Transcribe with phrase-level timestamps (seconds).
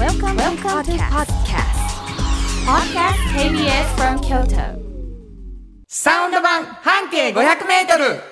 [0.00, 1.76] Welcome, Welcome to podcast.
[2.64, 4.80] Podcast KBS from Kyoto.
[5.88, 8.22] サウンド版半径500メートル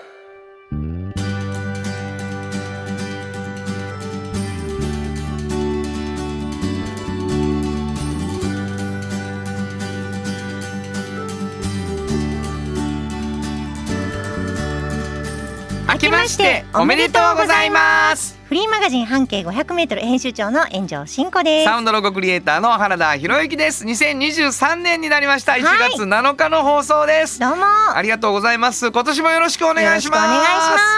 [15.93, 21.64] 明けましておめでとうございますフリーマガジン半径500メートル編集長の炎上真子です。
[21.67, 23.85] サウンドロゴクリエイターの原田博之です。
[23.85, 25.53] 2023年になりました。
[25.53, 27.67] 1月7日の放送です、どうも。
[27.95, 28.91] ありがとうございます。
[28.91, 30.19] 今年もよろしくお願いします。
[30.25, 30.49] お願いし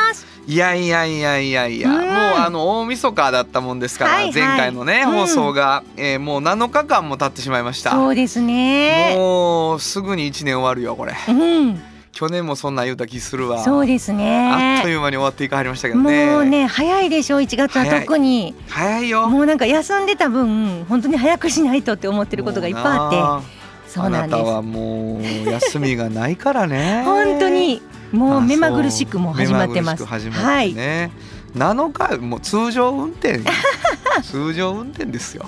[0.08, 0.26] ます。
[0.46, 1.96] いやいやいやいやいや、うん。
[1.96, 2.06] もう
[2.38, 4.32] あの大晦日だったもんですから、はいはい。
[4.32, 5.12] 前回のね、うん。
[5.12, 7.90] 放送が、えーもう7日間も経ってしまいました。
[7.90, 9.14] そうですね。
[9.16, 11.16] もうすぐに1年終わるよこれ。
[11.28, 11.82] うん、
[12.12, 13.62] 去年もそんな言うた気するわ。
[13.62, 14.88] そうですあっねと。
[14.88, 16.26] いう間に終わっていかはりましたけどね。
[16.26, 18.00] もうね早いでしょ1月は。
[18.00, 18.54] 特に。
[18.68, 19.28] 早いよ。
[19.28, 23.60] もうなんか休んでた分本当に早くしないとって思ってることがいっぱいあって。
[23.88, 24.34] そうなんです。
[24.34, 27.02] あなたはもう休みがないからね。
[27.06, 27.80] 本当に
[28.12, 30.00] もう目まぐるしくもう始まってます。
[30.04, 31.10] 目まぐるしく始まはいってね、
[31.54, 33.40] 7日もう通常運転。
[34.22, 35.46] 通常運転ですよ。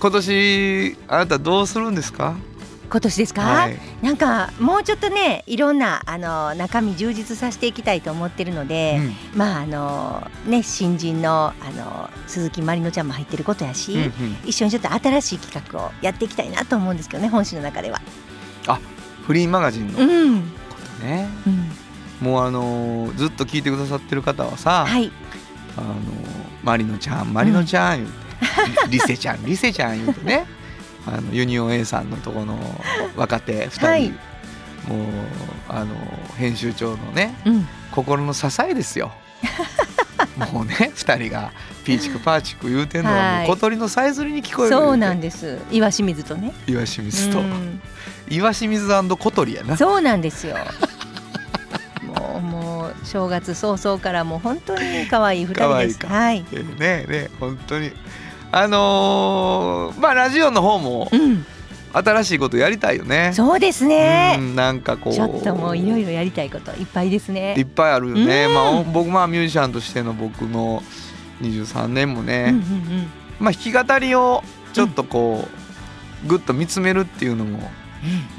[0.00, 2.34] 今年あなたどうするんですか？
[2.90, 3.78] 今年ですか、はい。
[4.02, 8.98] なんかもうちょっとねいろんなあの中身充実させていきたいと思ってるので、
[9.32, 9.38] うん。
[9.38, 14.10] まああのね新人のあの鈴木まりのちゃんも入ってることやし、うんうん。
[14.44, 18.00] 一緒にちょっと新しい企画をやっていきたいなと思うんですけどね本誌の中では。
[19.28, 20.42] フリーマガジンのこうん、
[20.98, 21.50] とね、う
[22.24, 25.12] ん、もうあのーずっと聞いてくださってる方はさ、はい。
[25.76, 25.98] あのー
[26.62, 30.46] マリノちゃんマリノちゃん言うて、 リセちゃんリセちゃん言うてね
[31.06, 32.58] あのユニオン A さんのとこの
[33.16, 34.08] 若手2人、はい。
[34.08, 34.16] もう
[35.68, 35.94] あの
[36.36, 39.12] 編集長のねうん、心の支えですよ。
[40.52, 41.52] もうね2人が
[41.84, 43.46] ピーチクパーチク言うてんのははい。
[43.46, 44.76] もう小鳥のさえずりに聞こえる。
[44.76, 46.52] そうなんでです岩清水とね。
[46.66, 47.80] 岩清水と、うん。
[48.28, 49.76] 岩清水小鳥やな。
[49.76, 50.56] そうなんですよ。
[52.02, 55.98] もうもう正月早々からもう本当に可愛い二人です。
[55.98, 56.44] 可愛はい。
[56.52, 57.92] えーねえねえ本当に
[58.50, 61.44] あのーまあラジオの方もうん、
[61.92, 63.32] 新しいことやりたいよね。
[63.34, 64.36] そうですうね。
[64.36, 67.66] んなんかこうちょっともういろいろやりたいこといっぱいですいっね。
[67.74, 68.46] ぱいあるよね。
[68.46, 70.82] うんまあ僕まあミュージシャンとしての僕の
[71.42, 73.10] 23年もうんね、うんうん。
[73.38, 74.42] まあ弾き語りを
[74.72, 75.46] ちょっとこ
[76.24, 77.70] う、ぐっと見つめるっていうのも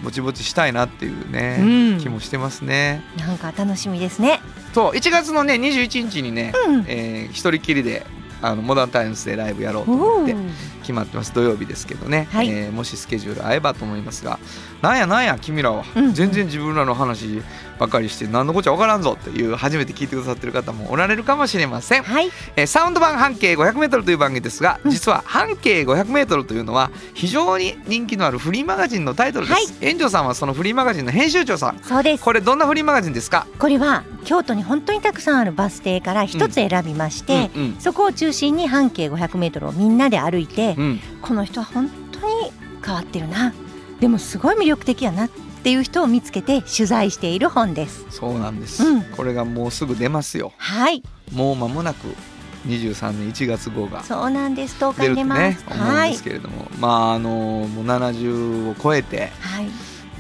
[0.04, 3.02] ぼちぼちしたいなっていうね、うん気もしてますね。
[3.18, 4.42] なんか楽しみですね。
[4.74, 6.86] そう1月のね21日にね、うん。
[6.88, 8.06] えー一人きりで
[8.42, 10.50] あのモダンタイムスでライブやろうとお思ってー。
[10.82, 11.34] 決まってます。
[11.34, 12.50] 土曜日ですけどね、はい。
[12.50, 14.40] えーもしスケジュール合えばと思いますが。
[14.82, 16.14] なんやなんや君らは、うん。
[16.14, 17.42] 全然自分らの話
[17.80, 22.30] ばっかりして何のこっちゃ分からんぞっていう初めて聞いてくださってる方もおられるかもしれません、はい。
[22.56, 29.90] えーサウンド版半径 500m という番組ですが、うん実は半径 500m というのは非常に人気のあるフリーマガジンのタイトルです、はい。
[29.90, 31.80] 園長さんはそのフリーマガジンの編集長さん。
[31.82, 32.24] そうです。
[32.24, 40.84] これどんなフリーマガジンですか、これは京都に本当にたくさんあるバス停から一つ選びまして、うんそこを中心に半径500メートルをみんなで歩いて、うん。
[40.84, 42.52] うんこの人は本当に
[42.84, 43.54] 変わってるな。
[44.00, 45.26] でもすごい魅力的やな。
[45.26, 48.06] っていう人を見つけて取材している本です。
[48.10, 49.04] そうなんです、うん。
[49.04, 50.54] これがもうすぐ出ますよ。
[50.58, 51.04] はい。
[51.34, 52.08] もう間もなく
[52.68, 54.76] 23年1月号がそうなんです。
[54.84, 56.12] 10日出るとに出ます、ね思うんはい。
[56.12, 59.68] ですけれども、まああのもう70を超えてはい。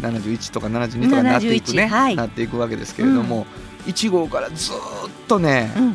[0.02, 2.16] 71とか72とかになっていくね、71はい。
[2.16, 3.46] なっていくわけですけれども、
[3.86, 4.80] 1号からずーっ
[5.28, 5.94] とね、うん、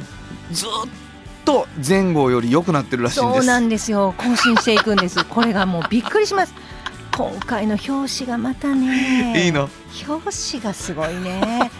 [0.52, 0.88] ずーっ
[1.44, 3.36] と前後より良くなってるらしいんです。
[3.38, 4.14] そうなんですよ。
[4.18, 5.24] 更新していくんです。
[5.24, 6.54] これがもうびっくりします
[7.16, 9.44] 今回の表紙がまたね。
[9.46, 9.68] いいの？
[10.08, 11.70] 表紙がすごいね。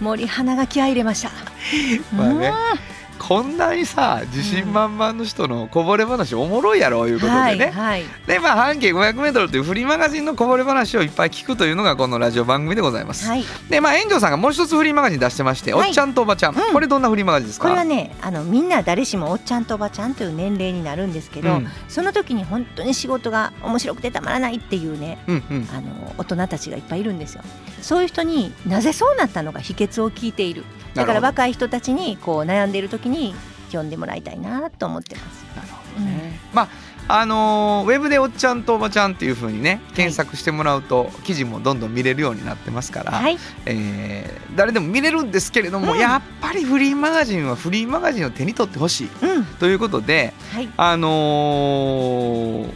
[0.00, 1.30] 森花が気合い入れました。
[2.14, 2.48] まあね。
[2.48, 2.91] うん
[3.28, 8.04] こんなにさ自信満々の人のこぼれ話おもろいやろいうことでね、はいはい。
[8.26, 13.44] でまあ半径 500m というフリーマガジンのこぼれ話をいっぱい聞くというのがこのラジオ番組でございます、はい。
[13.70, 15.88] でまあ園長さんがもう一つフリーマガジン出してまして、はい。
[15.88, 16.54] おっちゃんとおばちゃん。
[16.54, 17.68] これどんなフリーマガジンですか？
[17.68, 21.68] これはねあのみんな誰しもおっちゃんとおばちゃんという年齢になるんですけど、うん。
[21.88, 25.68] その時に本当に仕事が面白くてたまらないっていうねうんうん。
[25.72, 27.42] あの大人たちがいっぱいいるんですよ。
[27.80, 33.34] そういう人になぜそうなったのか秘訣を聞いているだから若い人たちにこう悩んでいる時に
[33.68, 35.44] 読んでもらいたいなと思ってます。
[35.56, 36.68] なるほどね、まあ
[37.08, 43.38] あのーウェブで「おっちゃんとおばちゃん」っていうふうにね検索してもらうと記事もどんどん見れるようになってますから、はい。
[43.66, 49.44] えー誰でも見れるんですけれども、うんやっぱりフリーマガジンはフリーマガジンを手に取ってほしいうん。
[49.44, 50.68] ということで、はい。
[50.76, 52.72] あのー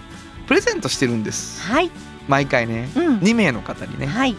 [0.46, 1.62] プレゼントしてるんです。
[1.62, 1.90] はい。
[2.28, 2.88] 毎回ね。
[2.96, 3.18] うん。
[3.18, 4.06] 2名の方にね。
[4.06, 4.34] はい。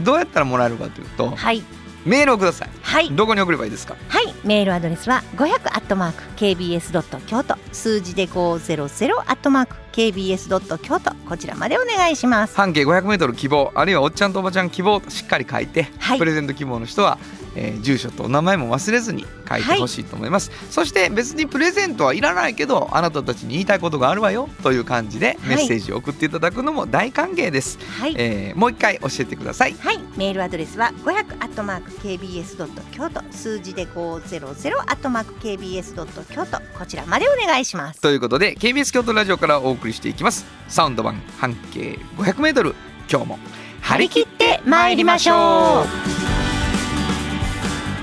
[0.00, 1.62] どうやったらもらえるかというとはい
[2.04, 2.68] メールをください。
[2.82, 3.10] はい。
[3.10, 3.94] どこに送ればいいですか？
[4.08, 4.34] はい。
[4.44, 7.56] メールアドレスは500アットマーク KBS ドット京都。
[7.72, 11.12] 数字で500アットマーク KBS ドット京都。
[11.28, 12.56] こちらまでお願いします。
[12.56, 16.18] 半径 500m 希望あるいはおっちゃんとおばちゃん希望としっかり書いて、はい。
[16.18, 17.18] プレゼント希望の人は、
[17.58, 25.36] えー住所とお名前も忘れずに書いてほしいと思います、そして別にプレゼントはいらないけどあなたたちに言いたいことがあるわよという感じではい。
[25.48, 29.74] メッセージを送っていただくのも大歓迎です、はい、えーもう一回教えてください。
[29.74, 33.22] はい、メールアドレスは500アットマーク KBS ドット京都。
[33.30, 36.58] 数字で500アットマーク KBS ドット京都。
[36.78, 38.00] こちらまでお願いします。
[38.00, 40.46] ということで KBS 京都ラジオからお送りしていきます。
[40.68, 42.74] サウンド版半径 500m
[43.10, 43.38] 今日も
[43.80, 45.84] 張り切って参りましょ
[46.24, 46.27] う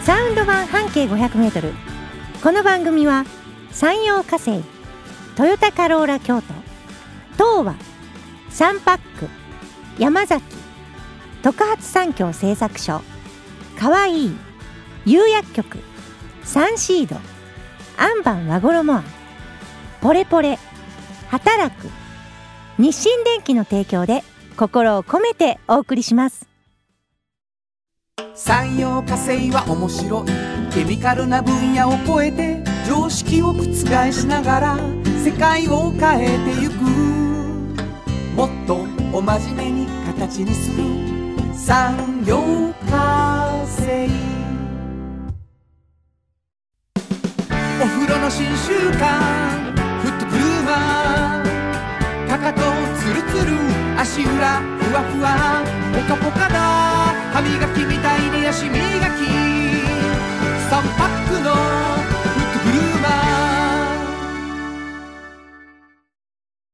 [0.06, 1.74] サウンド版半径500メートル。
[2.44, 3.26] この番組は
[3.72, 4.62] 山陽火星
[5.36, 6.54] トヨタカローラ京都
[7.34, 7.76] 東和
[8.52, 9.28] サンパック
[9.98, 10.44] 山崎
[11.42, 13.02] 特発産業製作所
[13.80, 14.38] かわいい
[15.08, 15.80] 釉薬局
[16.44, 17.16] サンシード
[17.98, 19.04] アンバン和衣あ
[20.02, 20.60] ポレポレ
[21.30, 21.90] 働く
[22.78, 24.24] 日清電機の提供で
[24.56, 26.55] 心を込めてお送りします。
[28.36, 30.28] 産業化成は面白い。
[30.74, 33.64] ケミカルな分野を超えて常識を覆
[34.12, 34.78] しながら
[35.24, 36.74] 世界を変えてゆく
[38.36, 40.84] もっとお真面目に形にする
[41.54, 42.42] 産業
[42.90, 44.10] 化成
[47.82, 49.74] お風呂の新習慣。
[50.02, 52.62] フットブルーマーかかと
[53.00, 53.56] ツルツル。
[53.98, 54.60] 足裏。
[54.60, 55.64] ふわふわ。
[55.94, 57.15] ポカポカだ。
[57.36, 58.80] 歯磨きみたいに足磨き3
[60.98, 61.60] パックのフ
[62.40, 63.10] ットブルーマ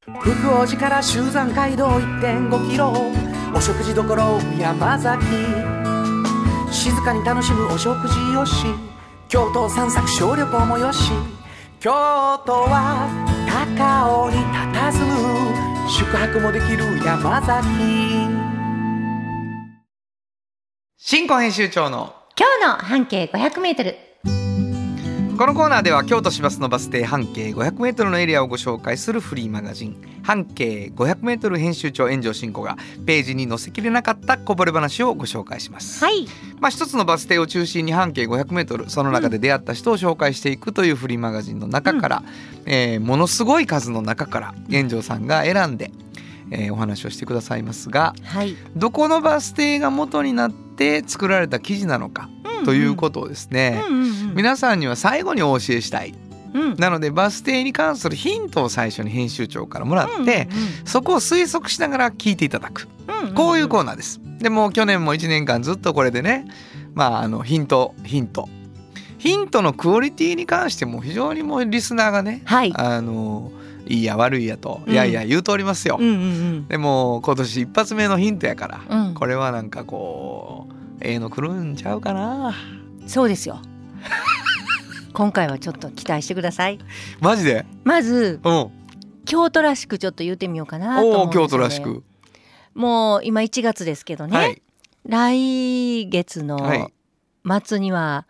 [0.05, 0.21] ー。
[0.21, 2.93] 福王寺から集山街道1.5キロ
[3.55, 4.03] お食事処
[4.59, 5.25] 山崎。
[6.71, 8.67] 静かに楽しむお食事よし。
[9.29, 11.11] 京都散策小旅行もよし。
[11.79, 11.89] 京
[12.45, 13.09] 都は
[13.49, 14.37] 高尾に
[14.75, 15.89] 佇む。
[15.89, 18.60] 宿泊もできる山崎。
[21.03, 23.95] 新婚編集長の今日の半径500メートル。
[25.35, 30.21] このコーナーでは京都市バスのバス停半径 500m のエリアをご紹介するフリーマガジン。
[30.21, 32.77] 半径 500m 編集長炎上真子が
[33.07, 36.27] ページに載せきれなかったこぼれ話をご紹介します、はい。
[36.59, 42.23] まあ一つのバス停を中心に半径 500m その中で出会った人を紹介していくというフリーマガジンの中から、
[42.67, 45.89] えーものすごい数の中から炎上さんが選んで、
[46.51, 48.55] えーお話をしてくださいますがはい。
[48.75, 52.29] どこのバス停が元になって作られた記事なのか
[52.65, 54.35] ということをですね、うんうんうん。
[54.35, 56.13] 皆さんには最後にお教えしたい。
[56.53, 56.75] うん。
[56.75, 60.47] なのでバス停に関するヒントを最初に編集長からもらって、
[60.85, 62.87] そこを推測しながら聞いていただく。
[63.07, 64.19] うんうんこういうコーナーです。
[64.39, 66.47] でもう去年も1年間ずっとこれでね
[66.95, 68.49] まああのヒントヒント。
[69.17, 72.73] ヒントのクオリティに関しても非常にもうリスナーがねはい。
[72.75, 73.51] あの
[73.87, 74.93] いいや悪いやと、うん。
[74.93, 75.97] いやいや言うとおりますよ。
[75.99, 79.13] うんうんでも今年一発目のヒントやから、うん。
[79.13, 82.49] これはなんかこうええの来るんちゃうかな。
[82.49, 83.59] うんそうですよ。
[85.13, 86.79] 今回はちょっと期待してください。
[87.19, 87.65] マジで？
[87.83, 88.67] まずうん。
[89.25, 92.03] 京都らしくちょっと言ってみようかなと思ね、京都らしく、
[92.73, 94.61] もう今1月ですけどね、はい。
[95.05, 96.93] 来月はい。
[97.45, 98.25] の末には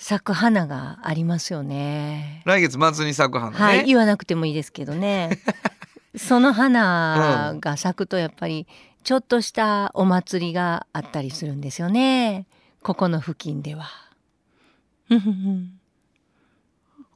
[0.00, 2.42] 咲く花がありますよね。
[2.46, 5.38] 来月末に咲く花ね、はい、言わなくてもいいですけどね。
[6.16, 8.66] その花が咲くとやっぱり
[9.04, 12.46] ちょっとしたお祭りがあったりするんですよね。
[12.82, 13.90] ここの付近では。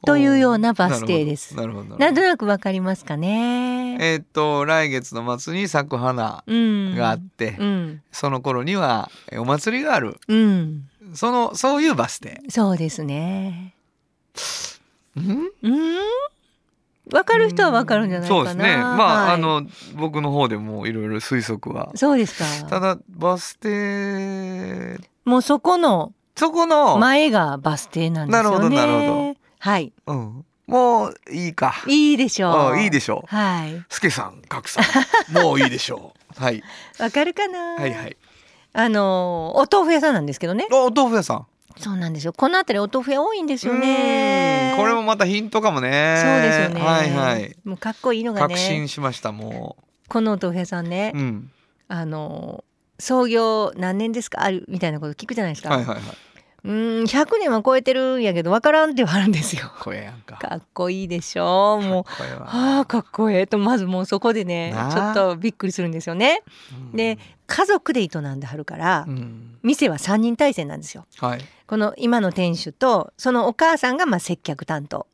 [0.05, 1.55] というようなバス停です。
[1.55, 3.97] なるほどなんとなくわかりますかね。
[3.99, 6.95] えーっと来月の末に咲く花うん。
[6.95, 8.03] があって、うん。
[8.11, 10.87] その頃にはえお祭りがあるうん。
[11.15, 13.73] そのそういうバス停そうですね。
[15.15, 15.51] うん？
[15.63, 15.95] うん？
[17.13, 18.45] わかる人はわかるんじゃないかな。
[18.45, 19.37] そうですねまあ、はいあ。
[19.37, 19.63] の
[19.95, 22.67] 僕の方でもいろいろ推測はそうですか。
[22.67, 28.49] ただバス停もうそこのそこの、前がバス停なんですよね。
[28.49, 29.35] なるほどなるほど。
[29.59, 29.93] はい。
[30.05, 32.71] うん、もういいかいいでしょう。
[32.73, 33.85] あいいでしょうはい。
[33.87, 36.61] すけさん格さんもういいでしょうはい
[36.99, 37.75] わかるかな。
[37.75, 38.17] はいはい
[38.77, 40.67] あのお豆腐屋さんなんですけどね。
[40.71, 42.33] おお豆腐屋さんそうなんですよ。
[42.33, 44.73] この辺りお豆腐屋多いんですようね。
[44.77, 46.81] これもまたヒントかもねそうですよね。
[46.81, 48.59] はいはいもうかっこいいのが確ね。
[48.59, 49.77] 信しましたも
[50.09, 51.17] このお豆腐屋さんねう、。
[51.17, 51.51] うん、
[51.87, 52.63] あの
[52.99, 55.69] 創業何年ですかあるみたいなこと聞くじゃないですか。
[55.69, 56.03] はいはいはい
[56.65, 66.41] うん100年は超えてるんやけどわからんではあるんですよこれやんかかっこいいでしょもうこれははあかっこええとまずもうそこでねちょっとびっくりするんですよね。
[66.91, 69.57] で家族で営んではるから、うん。
[69.63, 71.05] 店は3人体制なんですよ。
[71.17, 71.41] はい。
[71.67, 75.07] この今の店主とそのお母さんがまあ接客担当。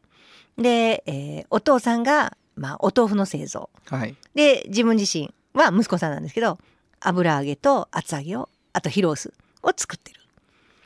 [0.58, 3.70] で、えーお父さんがまあお豆腐の製造。
[3.86, 4.16] はい。
[4.36, 6.58] で自分自身は息子さんなんですけど
[7.00, 9.34] 油揚げと厚揚げをあとヒロース
[9.64, 10.20] を作ってる。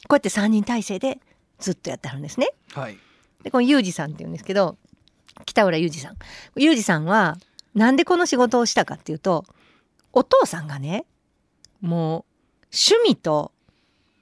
[0.07, 1.19] こうやって3人体制で
[1.59, 2.49] ずっとやってはるんですね。
[2.73, 2.97] はい。
[3.43, 4.77] でこのユージさんって言うんですけど
[5.45, 6.15] 北浦ユージさん。
[6.55, 7.37] ユージさんは
[7.73, 9.45] なんでこの仕事をしたかっていうと
[10.13, 11.05] お父さんがね
[11.81, 12.25] もう
[12.73, 13.51] 趣味と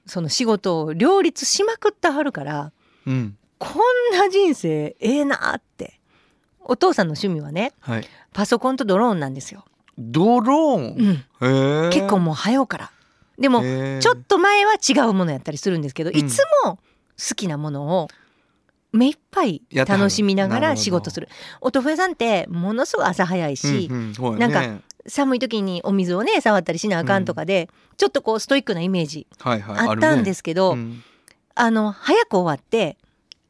[0.06, 2.72] その仕事を両立しまくってはるから
[3.06, 3.36] うん。
[3.58, 3.68] こ
[4.14, 6.00] んな人生ええなって。
[6.66, 8.08] お父さんの趣味はねはい。
[8.32, 9.64] パソコンとドローンなんですよ、
[9.98, 11.24] ドローうん、ン
[11.84, 11.90] へえ。
[11.90, 12.90] 結構もう早うから。
[13.38, 16.16] でもちょっと前は違うものやったりするんですけど、うん。
[16.16, 18.08] いつも好きなものを
[18.92, 21.28] 目いっぱい楽しみながら仕事する。
[21.60, 24.38] お豆腐屋さんってものすごい朝早いし、うんうん。
[24.38, 24.48] ね。
[24.48, 31.02] なん寒い時にお水をね触ったりしなあかんとかで、ちょっとこうストイックなイメージあったんですすけど、うん。
[31.54, 32.96] あの早く終わって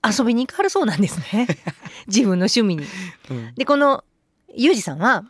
[0.04, 1.46] 遊びに行かはるそうなんですね。
[2.06, 2.84] 自分の趣味に。
[3.30, 3.54] うん。
[3.54, 4.04] でこの
[4.54, 5.24] ユージさんは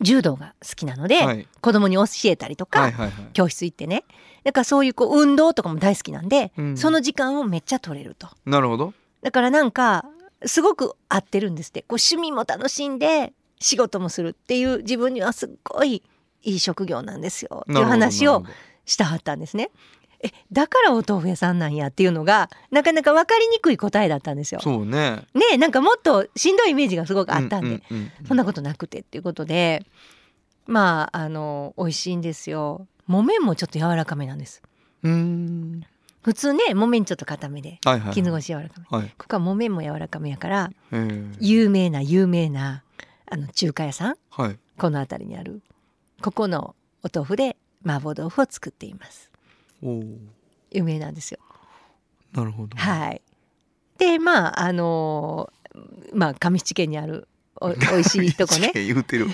[0.00, 1.48] 柔道が好きなので、はい。
[1.60, 3.26] 子供に教えたりとか、はいはいはい。
[3.32, 4.04] 教室行ってね。
[4.44, 6.76] だからそういうこう運動とかも大好きなんで、うん。
[6.76, 8.28] その時間をめっちゃ取れると。
[8.46, 8.94] なるほど。
[9.22, 10.04] だからなんか
[10.46, 11.80] すごく合ってるんですって。
[11.82, 13.32] こう趣味も楽しんで
[13.64, 16.02] 仕事もするっていう自分にはすっごい
[16.42, 18.44] いい職業なんですよっていう話を
[18.84, 19.70] したはったんですね。
[20.22, 24.60] えだからお豆腐屋さんなんやっていうのがなかなか分かりにくい答えだったんですよ。
[24.62, 29.86] そうねねえなんかもっとしんどいイメージがすごくあったんで、うんうんうんそんなことなくてっていうことで
[30.66, 32.86] まああの美味しいんですよ。
[33.06, 34.60] 木綿もちょっと柔らかめなんです。
[35.02, 35.82] うん
[36.22, 38.98] 普通ね木綿ちょっと固めではいはい絹ごし柔らかめ。
[38.98, 40.70] はいここは木綿も柔らかめやから
[41.40, 42.82] 有名な有名な
[43.34, 45.60] あの中華屋さんはいこの辺りにある
[46.22, 49.28] ここのお豆腐で麻婆豆腐を作っています。
[49.82, 51.40] 有名なんですよ。
[52.32, 53.20] なるほどはい。
[53.98, 55.52] でまああの
[56.12, 57.26] まあ上七軒にある
[57.60, 58.70] お 美味しいとこね。
[58.72, 59.26] 言うてる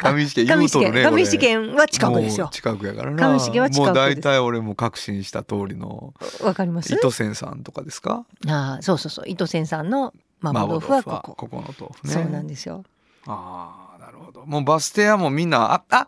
[0.00, 2.48] 上市県言うとるね軒上七軒は近くですよ。
[2.52, 6.94] 近くやからな上市県は近くですもう大体俺も確信した通りのわかります？
[6.94, 8.24] 糸仙さんとかですか？
[8.46, 11.34] ああそうそうそう糸仙さんの麻婆豆腐はここ。
[11.34, 12.84] ここの豆腐ねそうなんですよ。
[13.26, 14.44] ああなるほど。
[14.46, 16.06] もうバス停はもうみんなああ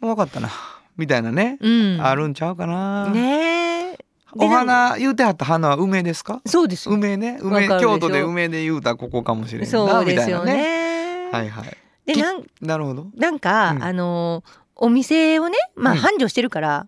[0.00, 0.50] もう分かったな。
[0.96, 2.00] みたいなね、うん。
[2.02, 3.96] あるんちゃうかな、ね
[4.34, 6.40] お花言うてはった花は梅ですか？
[6.46, 6.88] そうです。
[6.88, 6.94] よ。
[6.94, 7.38] 梅ね。
[7.40, 9.66] 梅京都で梅で言うたらここかもしれんな。
[9.66, 11.26] そうですよみたいなね。
[11.26, 11.30] ね。
[11.30, 11.76] はいはい。
[12.06, 13.06] きでなんなるほど。
[13.14, 13.82] なんか、うん。
[13.84, 15.98] あのーお店をねまあうん。
[16.00, 16.86] 繁盛してるから、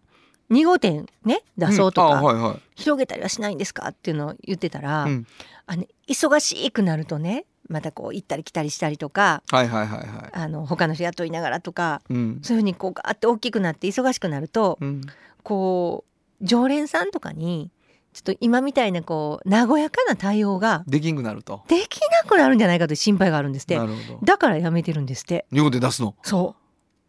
[0.50, 2.18] 2号店ね出そうとか、ん。
[2.18, 2.60] あはいはい。
[2.76, 3.88] 広げたりはしないんですか？
[3.88, 5.26] っていうのを言ってたら、うん。
[5.66, 10.30] あの忙しくなるとねまたこう行ったり来たりしたりとかはいはいはいはい。
[10.32, 12.40] あの他の人雇いながらとかうん。
[12.42, 15.00] そういうふうにこうガーって大きくなって忙しくなるとうん。
[15.42, 16.04] こ
[16.40, 17.70] う常連さんとかに
[18.12, 21.62] ちょっと今みたいなこう和やかな対応ができんくなると。
[21.68, 23.76] できなくなるんじゃないかという心配があるんですって。
[23.76, 24.20] なるほど。
[24.22, 25.46] だからやめてるんですって。
[25.52, 26.14] 日本で出すの？
[26.22, 26.54] そ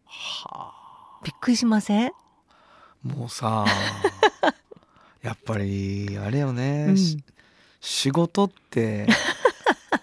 [0.06, 0.72] は
[1.22, 2.12] うびっくりしません、あ
[3.04, 3.66] もうさ
[5.22, 6.98] やっぱりあれよね、うん。
[6.98, 7.24] し
[7.82, 9.08] 仕事って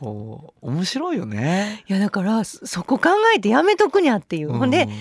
[0.02, 1.84] こう面白いよね。
[1.88, 4.94] いやだからそそこ考えてやめとくにゃっていう、ほんで、まあ、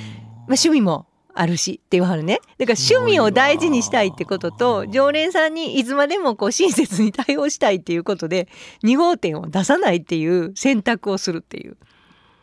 [0.50, 2.39] 趣味もあるしっていうはるね。
[2.60, 8.48] だから趣味を大事にしたいってことと常連さんにいつまでもこう親切に対応したいっていうことで
[8.84, 11.77] 2号店を出さないっていう選択をするっていう。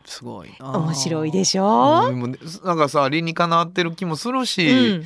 [0.05, 0.73] すごいな。
[0.79, 2.11] 面白いでしうょ、
[2.65, 5.03] なんかさ理にかなってる気もするうし、ん、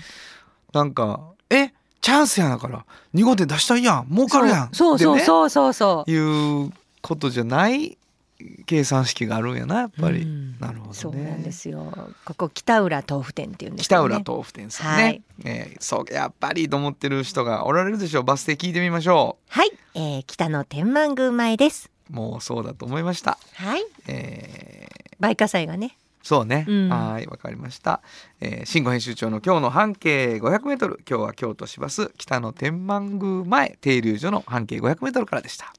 [0.74, 1.20] なんか
[1.52, 4.08] えチャンスやだから2号店出したいやん。
[4.10, 4.70] 儲かるやん。
[4.74, 5.00] そう。
[5.00, 6.12] そうそうそうそう。
[6.12, 6.72] いう
[7.04, 7.98] ことじゃない
[8.66, 10.60] 計算式があるんやなやっぱり、うん。
[10.60, 10.94] なるほどね。
[10.94, 11.94] そうなんですよ。
[12.26, 15.24] ここ北浦豆腐店っていうんですけ北浦豆腐店さんね、はい。
[15.46, 18.24] えーそうやっぱりと思ってる人がおられるでしょう。
[18.24, 21.92] バス停聞いてみましょはい、えー、北の天満宮前です。
[22.10, 23.38] うもうそうだと思いました。
[23.56, 23.84] はい。
[24.08, 25.16] えー。
[25.20, 25.98] 梅花祭がね。
[26.24, 26.90] そうね、うん。
[26.90, 28.02] はいわかりました、
[28.40, 35.74] えー、新語編集長の今日の半径 500m 今日は京都市バス北の天満宮前停留所の半径 500m からでした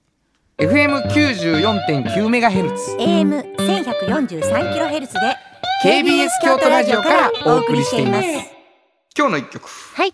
[0.58, 2.96] FM94.9 メガヘルツ。
[3.00, 5.20] AM 1 1 4 3キロヘルツで
[5.84, 8.28] KBS 京都ラジオからお送りしています。
[9.18, 9.68] 今日の一曲。
[9.68, 10.12] はい。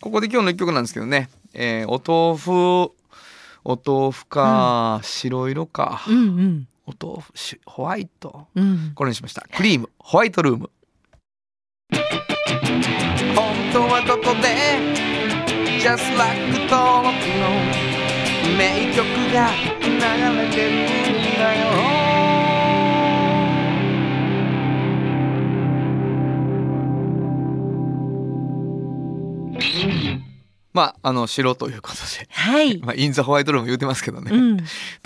[0.00, 2.92] ここで今日の一曲なんですけどね、えーお豆腐
[3.64, 6.68] お豆腐か、白色か、うんうん。
[6.86, 8.46] お豆腐しホワイト。
[8.54, 8.92] うん。
[8.94, 9.44] これにしました。
[9.56, 9.90] クリーム。
[9.98, 10.70] ホワイトルーム。
[11.90, 11.98] 本
[13.72, 14.54] 当はどこで
[15.80, 17.12] Just like 登録
[17.84, 17.89] の
[18.56, 19.50] 名曲が
[19.82, 21.70] 流れてるんだよ。
[30.72, 32.78] まああの城ということで、はい。
[32.84, 34.56] まあ、イン・ザ・ホワイトルーム言うてますけどね、うん。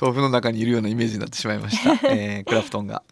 [0.01, 3.03] 豆腐の中にいるようなイメージになってしまいました、 えークラプトンが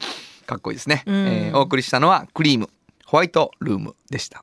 [0.46, 1.14] かっこいいですね、うん。
[1.26, 2.68] えーお送りしたのはクリーム。
[3.06, 4.42] ホワイトルームでした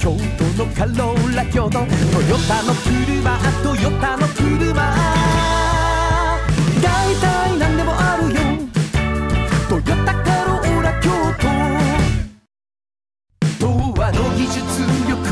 [0.00, 1.86] 京都のカローラ京都トヨ
[2.48, 4.72] タの車トヨタの車
[6.82, 8.40] 大体何でもあるよ
[9.68, 11.10] トヨタカローラ京
[13.58, 14.56] 都童話の技術
[15.06, 15.29] 力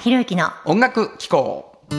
[0.00, 1.76] 田博之の音楽機構。
[1.90, 1.94] こ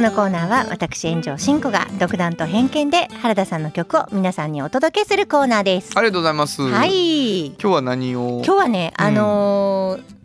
[0.00, 5.92] のコーナーは私炎上真子が独断と偏見で原田さんの曲を皆さんにお届けするコーナーです。
[5.94, 6.60] ありがとうございます。
[6.60, 7.46] はい。
[7.46, 8.42] 今日は何を？
[8.44, 10.18] 今日はね、あのー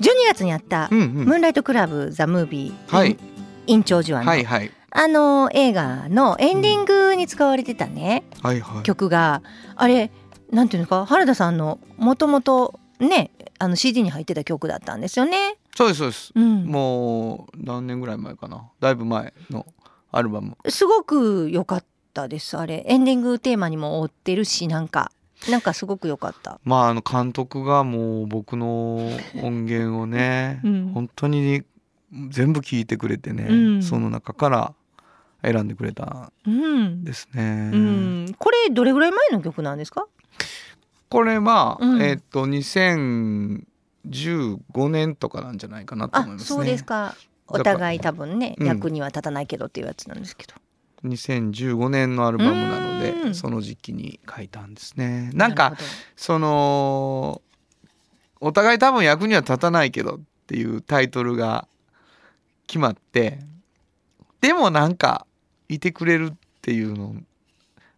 [0.00, 1.08] 12月にあった、うんうん。
[1.26, 3.18] ムーンライトクラブザムービー、はい。
[3.66, 4.70] イン長寿庵の、はいはい。
[4.90, 8.82] あのー映画のエンディングに使われてたね、はいはい。
[8.82, 9.42] 曲が。
[9.76, 10.10] あれ
[10.50, 15.56] なんていうのか原田さんのもともとねあの CD に入ってた曲だったんですよね。
[15.76, 18.70] そうですそうです、うん、もう何年ぐらい前かな。
[18.80, 19.66] だいぶ前の
[20.10, 20.56] アルバム。
[20.68, 22.84] すごく良かったですあれ。
[22.86, 25.10] エンディングテーマにも追ってるしなんか。
[25.50, 26.58] なんかすごく良かった。
[26.64, 29.10] まああの監督がもう僕の
[29.42, 30.90] 音源をね、うん。
[30.94, 31.62] 本当に
[32.30, 33.82] 全部聞いてくれてね、うん。
[33.82, 34.74] その中から
[35.42, 37.70] 選んでくれたうんんですね。
[37.74, 40.06] うん、これどれぐらい前の曲なんですか？
[41.14, 43.62] これまあ、うんえっと2015
[44.88, 46.46] 年とかなんじゃないかなと思いあ、ますね。
[46.56, 47.14] そうですか。
[47.46, 50.54] お互い多分ね、うん役には立たないけどっていうやつなんですけど。
[51.04, 55.30] 2015年のアルバムなのうんでその時期に書いたんですね。
[55.34, 55.76] なんか
[56.16, 57.40] その
[58.40, 61.68] お互い多分役には立たないけどっていうタイトルが
[62.66, 63.38] 決まって
[64.40, 65.28] でもなんか
[65.68, 67.14] いてくれるっていうの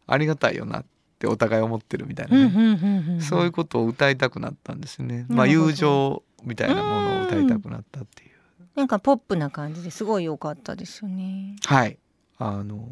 [0.06, 0.95] ありがたいよなって
[1.26, 5.26] お互い思ってるみたいなそういうことを歌いたくなったんですよね。
[5.28, 8.30] まあ友情みたいなものを歌いたくなったっていう。
[8.74, 11.56] なんかポップな感じですごい良かったですよね。
[11.64, 11.98] はい。
[12.38, 12.86] あの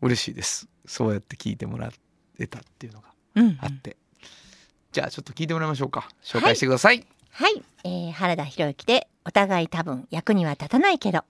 [0.00, 0.68] 嬉しいです。
[0.86, 1.90] そうやって聞いてもら
[2.38, 3.96] えたっていうのがうん、あって、
[4.92, 6.08] じゃあちょっと聞いてもらいましょうか。
[6.24, 11.22] 紹介してください、はい、えー、原田博之でお互い多分役には立たないけど。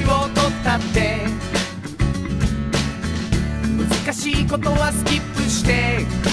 [0.00, 1.26] 年を取ったって。
[4.04, 6.29] 難しいことはスキップして。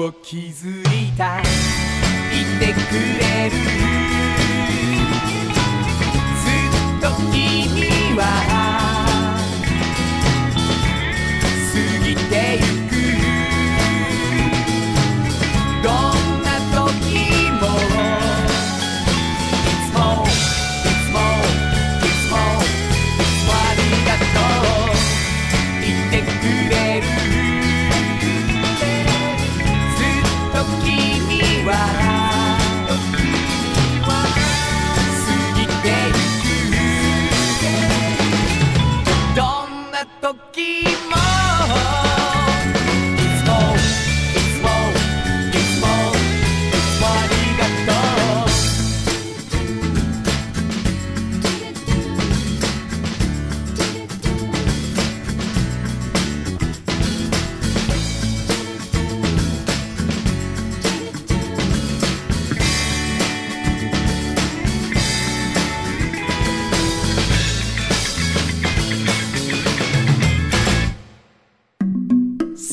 [0.00, 1.40] を気づいた。
[1.40, 1.44] い
[2.58, 4.09] てくれる。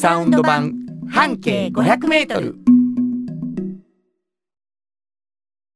[0.08, 0.74] サウンド版
[1.10, 2.56] 半径500メートル。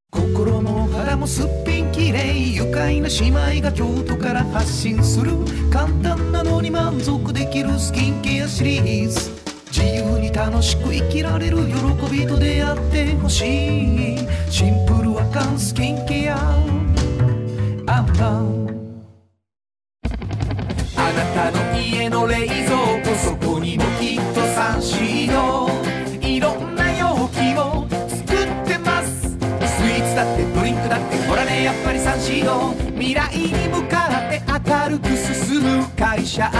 [0.09, 3.27] 心も肌もすっぴんきれい愉快な姉
[3.59, 5.33] 妹が京都から発信する
[5.69, 9.31] 簡単なのに満足できるスキンケアシリーズ。
[9.69, 11.73] 自由に楽しく生きられる喜
[12.09, 13.41] びと出会ってほし
[14.13, 14.17] い。
[14.49, 16.37] シンプルアカンスキンケア。
[17.85, 18.61] アンパン
[20.95, 22.90] あなたの家の冷蔵庫
[32.21, 36.51] 未来に向かって明るく進む会社。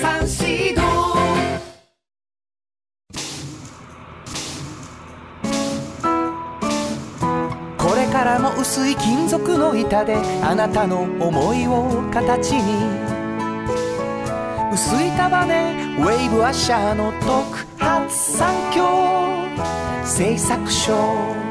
[0.00, 0.82] サンシード
[7.76, 12.84] これからも薄い金属の板であなたの思いを形に。
[14.72, 18.84] 薄い束ねウェーブアッシャーの特発産業
[20.04, 21.43] 製作所。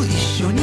[0.00, 0.62] く一緒に。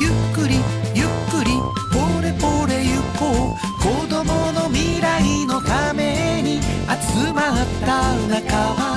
[0.00, 0.56] ゆっくり
[0.94, 1.50] ゆっくり
[1.92, 3.74] ポレポレゆこう。
[3.82, 8.96] 子供の未来のために集まった仲間。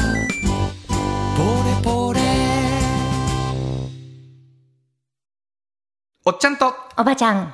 [1.36, 2.22] ポレポレ。
[6.26, 6.74] おっちゃんと。
[6.98, 7.54] おばちゃん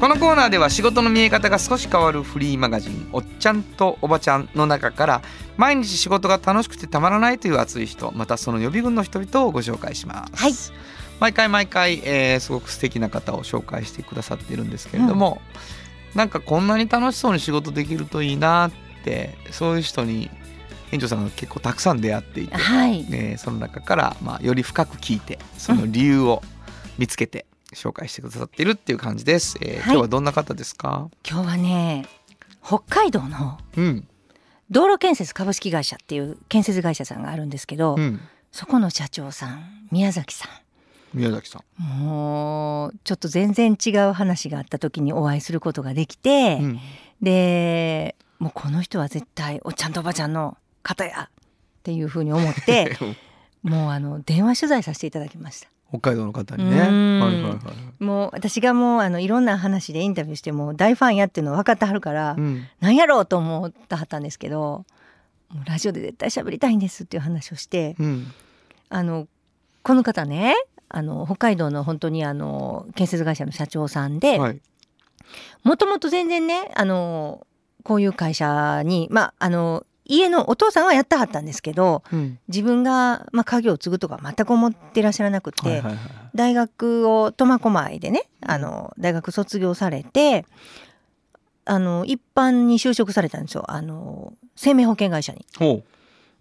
[0.00, 5.22] このコーナーでは仕事の見え方が少し変わるフリーマガジン「おっちゃんとおばちゃん」の中から
[5.56, 10.32] 毎日仕事が楽しくてたまらないという熱い人またその予備軍の人々をご紹介します。
[10.34, 10.52] はい。
[11.18, 15.40] 毎回毎回、えーすごく素敵な方を紹介してくださっているんですけれども、
[16.14, 18.70] なんかこんなに楽しそうに仕事できるといいなっ
[19.02, 20.30] てそういう人に
[20.92, 23.06] 園長さんが結構たくさん出会っていて、はい。
[23.10, 26.42] えーその中から、まあ、より深く聞いてその理由を
[26.98, 29.56] 見つけて紹介してくださっているっていう感じです。
[29.60, 29.82] えーはい。
[29.84, 32.06] 今日はどんな方ですか、今日はね
[32.64, 34.08] 北海道のうん。
[34.70, 40.48] 道路建設株式会社っていう建設会社さんがあるんですけど、うん、そこの社長さん宮崎さ
[41.14, 41.82] 宮崎さん。
[41.82, 46.80] んもうちょっと全然違う話があった時にお会いすることができて、うん。
[47.22, 52.96] でもうこの人は絶対おっちゃんとおばちゃんの方やっていうふうに思って
[53.62, 55.68] もうあの電話取材させていただきました。
[55.88, 56.80] 北海道の方にね。
[56.80, 57.58] はいはいは
[58.00, 58.04] い。
[58.04, 64.84] もう私がもうあのいろんな話でインタビューしても大ファンやっていうの分かってはるから、うんなんやろうと思ったはったんですけど
[65.50, 68.26] もうラジオで絶対喋りたいんですっていう話をしてうん
[68.88, 69.28] あの
[69.82, 70.54] この方ね
[70.88, 74.60] あの北海道の本当にあの建設会社の社長さんではい
[75.64, 77.46] もともと全然ねあの
[77.82, 82.38] こういう会社にまああの家のお父さんはやってはったんですけどうん。
[82.48, 85.98] 自分が、まあ、家業を継ぐとか全く思ってらっしゃらなくて、はいはいはい。
[86.34, 90.46] 大学を苫小牧でねあの大学卒業されて
[91.64, 93.64] あの一般に就職されたんですよ。
[93.68, 95.44] あの生命保険会社に。
[95.58, 95.82] ほ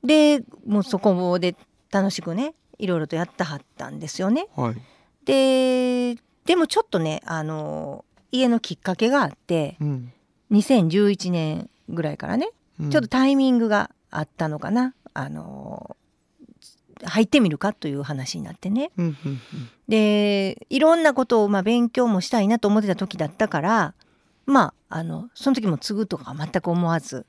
[0.04, 1.56] でもうそこで
[1.92, 4.48] 楽しくねいろいろとやってはったんですよね。
[4.58, 4.76] うはい。
[5.26, 10.12] ででもちょっとねあの家のきっかけがあってうん。
[10.52, 12.50] 2011年ぐらいからね、
[12.80, 12.90] うん。
[12.90, 14.94] ちょっとタイミングがあったのかな。
[15.14, 15.96] あの
[17.04, 18.92] 入ってみるかという話になってね。
[18.98, 19.40] うんうん
[19.88, 23.94] でいろんなことをまあ勉強もしたいなと思ってた時だったから
[24.48, 27.28] まああのその時も継ぐとかは全く思わず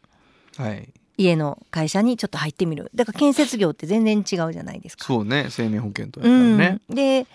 [0.58, 0.88] うんはい。
[1.18, 2.90] 家の会社にちょっと入ってみる。
[2.94, 5.04] だから建設業って全然違うじゃないですか。
[5.04, 5.46] そうね。
[5.50, 7.26] 生命保険とやっね、うん、で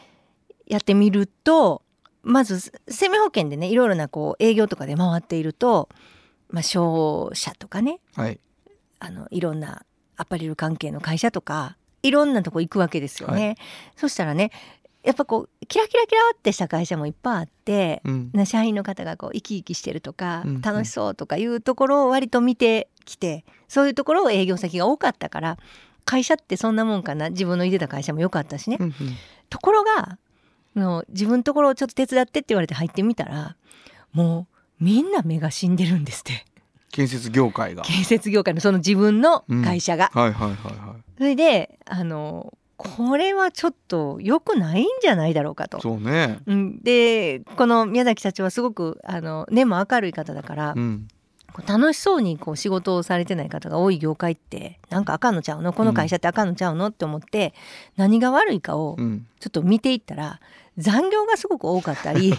[0.68, 1.82] やってみると
[2.24, 5.90] まず生命保険でねいろいろなこう営業とかで回っていると、
[6.52, 8.00] まあ、商社とかね。
[8.16, 8.40] はい。
[9.00, 9.84] あのいろんな
[10.16, 13.56] アパレル関係の会社とかいろんなとこ行くわけですよね。
[13.58, 14.52] はそしたらね
[15.02, 18.30] やっぱこうキラキラキラってした会社もいっぱいあって、うん。
[18.34, 20.62] な社員の方がこう生き生きしてるとか、うんうん。
[20.62, 25.58] 楽しそうとかいうところを割と見てきてそういうところを営業先が多かったから
[26.06, 27.32] 会社ってそんなもんかな？
[27.32, 28.78] 自分のいてた会社も良かったしね。
[28.80, 28.94] うんうん。
[29.50, 30.20] ところが
[30.76, 33.56] の自分のところをちょっと手伝ってって言われて入ってみたら
[34.14, 34.51] もう
[34.82, 36.46] みんな目が死んでるんですって。
[36.92, 37.84] 建設業界が。
[37.84, 40.12] 建設業界のその自分の会社が。
[40.14, 45.78] はいはいはいはそれであのこれはちょっと良くないんじゃないだろうかと。
[45.78, 45.82] い。
[45.82, 46.40] そうね。
[46.48, 51.08] うん、でこの宮崎社長はすごくあの根も明るい方だから、うん。
[51.54, 55.74] こう楽しそうにこう仕事をされてない方が多い業界ってなんかあかんのちゃうの？
[55.74, 56.88] この会社ってあかんのちゃうの？
[56.88, 57.54] って思って
[57.98, 59.28] 何が悪いかをうん。
[59.40, 60.40] ちょっと見ていったら
[60.78, 62.34] 残業がすごく多かったり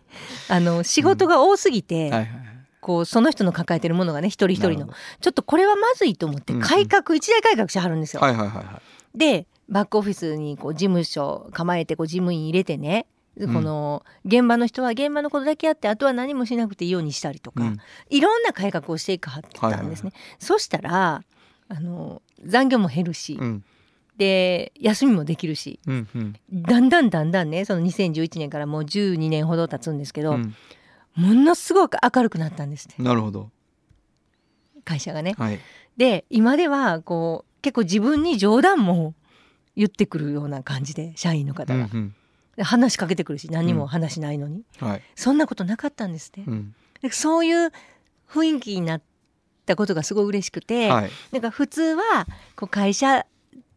[0.48, 2.28] あの仕事が多すぎて、はいはいはい。
[2.80, 4.88] こうその人の抱えてるものがね一人一人の
[5.20, 6.66] ちょっとこれはまずいと思ってうんうん。
[6.66, 8.20] 改革、一大改革しはるんですよ。
[8.20, 8.80] どはいはいはいは
[9.14, 13.06] でバックオフィスにこう事務所構えてこう事務員入れてね
[13.40, 13.52] ん。
[13.52, 17.78] この現場の人は現場のことだけやってあとは何もしなくていいようにしたりとか、いうん。
[18.10, 20.12] いろんな改革をしていくはったんですね。
[20.38, 21.22] そしたら
[21.68, 23.64] あの残業も減るし、うん
[24.18, 25.80] で休みもできるし。
[25.86, 26.34] うんうん。
[26.52, 30.54] だんだんだんだんねその2011年からもう12年ほど経つんですけど、うん。
[31.14, 33.50] ものすごく明るくなったんですねなるほど。
[34.84, 35.34] 会社がね。
[35.38, 35.58] はい。
[35.96, 39.14] で今ではこう結構自分に冗談も
[39.74, 42.14] 言ってくるような感じで社員のう方が、んうん。
[42.56, 45.02] で話しかけてくるし何にも話しないのに、はい。
[45.14, 46.44] そんなことなかったんですね。
[46.46, 46.74] うん。
[47.02, 47.72] でそういう
[48.28, 49.02] 雰囲気になっ
[49.64, 51.10] たことがすごい嬉しくて、はい。
[51.32, 52.26] なんか普通は
[52.56, 53.26] こう会社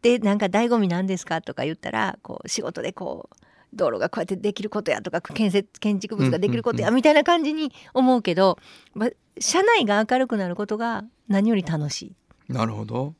[0.02, 3.36] でなんか醍醐味なんですかとか言ったらこう仕事でこう
[3.72, 8.58] 道路がこうやってできることやとか建設建築物ができることやみたいな感じに思うけど、
[8.94, 12.10] ま社内が明るくなることが何より楽しい。
[12.10, 13.14] っなるほど。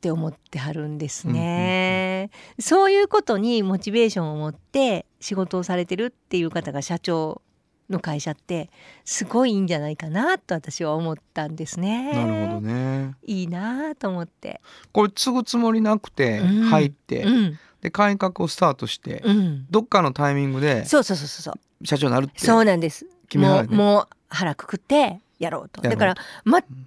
[0.00, 2.30] て思ってはるんですね。
[2.60, 7.42] そういうことにモチベーションを持って仕事をされてるっていう方が社長
[7.90, 8.70] の会社って
[9.04, 12.12] すごいいいんじゃないかなと私は思ったんですね。
[12.12, 14.60] なるほどねいいなと思って。
[14.92, 19.66] これ継ぐつもりなくてうん入ってうん、で改革をスタートしてうん。
[19.70, 21.86] どっかのタイミングでそうそうそうそうそう。
[21.86, 23.04] 社長になるってそうなんです。
[23.04, 25.82] もう決めはるねもう腹くくってやろうと。
[25.82, 26.14] だから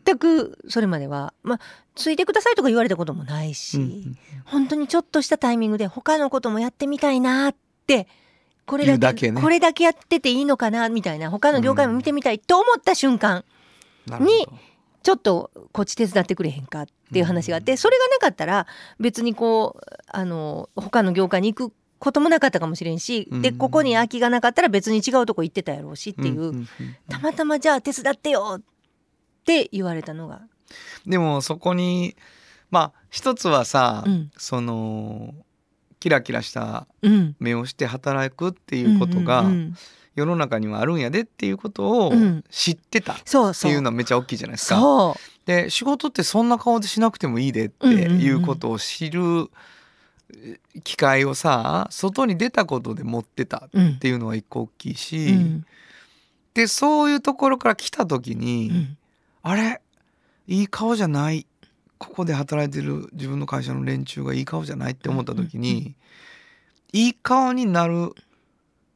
[0.04, 1.60] 全くそれまではまあ
[1.96, 8.08] ついてくださいとか言われたこともないし、うんうん本当にちょっとしたタイミングで他のこともやってみたいなって。
[8.70, 9.42] これだけね。
[9.42, 13.44] これだけやってていいのかなみたいな他の業界も見てみたいと思った瞬間、
[14.08, 14.48] に
[15.02, 18.68] ちょっとこっち手伝ってくれへんかっていう話があって、それがなかったら
[19.00, 23.58] 別にこうあの他の業界に行くこともなかったかもしれんし、でうん。
[23.58, 26.68] ここに空きがなかったら別に違うとこ行ってたやろうしっていう、
[27.10, 28.62] たまたまじゃあ手伝ってよっ
[29.46, 30.42] て言われたのが、
[31.08, 32.16] でもそこに
[32.70, 34.32] まあ一つはさ、うん。
[34.38, 35.34] その
[36.00, 39.46] キラキラしたうん、目をして働くっていうことが
[40.16, 42.44] 世の中にはあるんやでっていうことをうん。
[42.50, 44.80] 知ってたっていうのはめっちゃ大きいじゃないですか。
[44.80, 49.50] そで仕事ってそんな顔でしなくてもいいでっていうことを知る
[50.34, 55.66] え機会をさ外に出たことで持ってたっていうのは一個大きいし、うん。
[56.54, 58.98] でそういうところから来た時に、うん。
[59.42, 59.82] あれ？
[60.48, 61.46] いい顔じゃない
[62.00, 65.96] ここで働いてる自分の会社の連中がいい顔じゃないって思った時に、うんうん
[66.92, 68.14] いい顔になる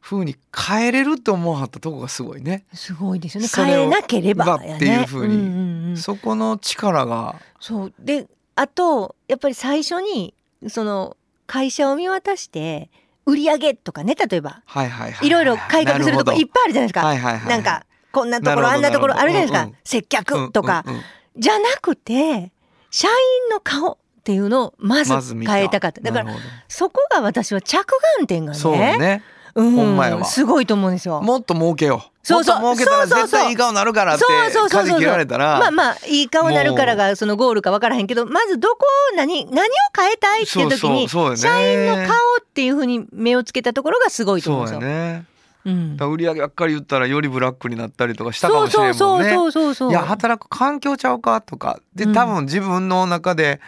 [0.02, 2.66] 風に変えれるって思わはったとこがすごいね。
[2.74, 3.48] すごいですよね。
[3.54, 5.38] 変えなければやねっていう風に。
[5.38, 5.98] んうんうん。
[5.98, 7.94] そこの力が、そう。
[8.00, 10.34] であとやっぱり最初に
[10.68, 12.90] その会社を見渡して
[13.26, 14.62] 売り上げとかね例えば。
[14.66, 21.04] はいはいはいいろいろ改革するとこいっぱいあるじゃないですか、はいはいはい、なんかこんなところあんなところあるじゃないですか、なるほど接客とか、うんうんうん。
[21.38, 22.52] じゃなくて
[22.94, 23.14] 社員
[23.50, 26.00] の顔っていうのをまず変えたかった。
[26.00, 26.36] だから
[26.68, 28.98] そこが私は着眼点がそうね。
[29.00, 29.24] ね
[29.56, 30.26] うん、ほんまやわ。
[30.26, 31.20] すごいと思うんですよ。
[31.22, 32.12] もっと儲けよう。
[32.22, 32.58] そうそう。
[32.60, 33.28] 儲けたらそうそうそう。
[33.28, 34.26] 絶対いい顔になるからって
[34.70, 35.60] 舵切られたら。
[35.60, 41.20] まあまあいい顔になるからがそのゴールか分からへんけどまずどこを何何を変えたいっていう時に社
[41.60, 45.33] 員の顔っていうふうに目をつけたところがすごいと思うんですよ。
[45.66, 49.90] うん売り上げばっかり言ったらよりブラックになったりとかしたかもしれんもんねそうそうそうそうそう。
[49.92, 53.62] いや働く環境ちゃうかとかでうん多分自分の中で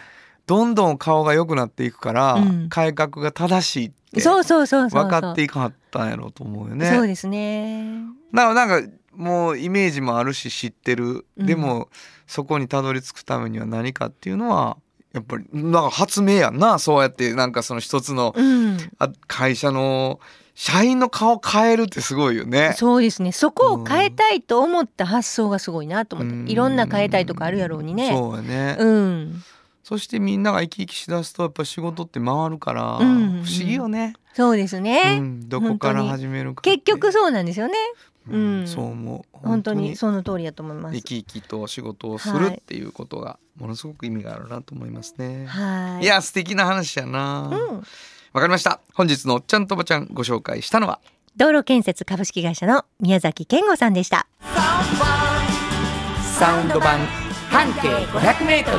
[0.46, 5.02] どんどん顔が良くなっていくから、うん改革が正しいってそうそうそうそうそう。
[5.04, 6.90] 分かっていかはったんやろうと思うよね。
[6.90, 8.02] そうですね。
[8.32, 11.88] だからなんかもうイメージもあるし知ってる、うんでも
[12.26, 14.76] そこにたどり着くためには何かっていうのは
[15.12, 18.76] やっぱりなんか発明やんなそうやってなんかその一つのうん。
[18.98, 20.20] あ会社の
[20.58, 22.72] 社員の顔変えるってすごいよね。
[22.78, 23.30] そうですね。
[23.30, 28.10] そこを変えたいと思った発想がすごいなと思って、うんいろんな変えたいとかあるやろうにね。
[28.10, 29.42] そうやね、うん。
[29.84, 35.18] そしてみんなが生き生きしだすとやっぱ仕事って回るから、うん不思議よね、そうですうね。
[35.20, 37.74] ん、どこから始めるか結局そうなんですよね。
[37.92, 41.02] うんうんそう思う本当にその通りだと思います生。
[41.02, 45.46] き生きと仕事をするっていうことがものすごく意味があるなと思いますね。
[45.46, 46.04] はい。
[46.04, 47.42] いや素敵な話やな。
[47.42, 47.82] わ、うん。
[48.40, 48.80] かりました。
[48.94, 51.00] 本日のおっちゃんとおばちゃんご紹介したのは？
[51.36, 54.26] 道路建設株式会社の宮崎健吾さんでした。
[56.38, 56.98] サウンド版
[57.50, 58.78] 半径500メートル。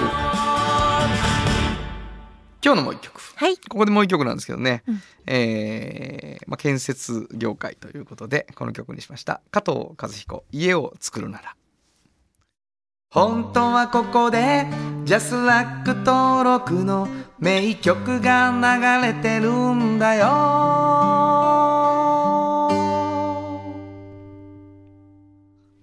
[2.63, 3.21] 今日のもう一曲。
[3.35, 3.57] はい。
[3.57, 4.83] ここでもう一曲なんですけどね。
[4.87, 9.41] うんえーまあ建設業界ということでこの曲にしました。
[9.51, 11.55] 加藤和彦家を作るなら。
[13.09, 14.67] 本当はここで
[15.05, 17.07] ジャスラック登録の
[17.39, 20.25] 名曲が流れてるんだよ。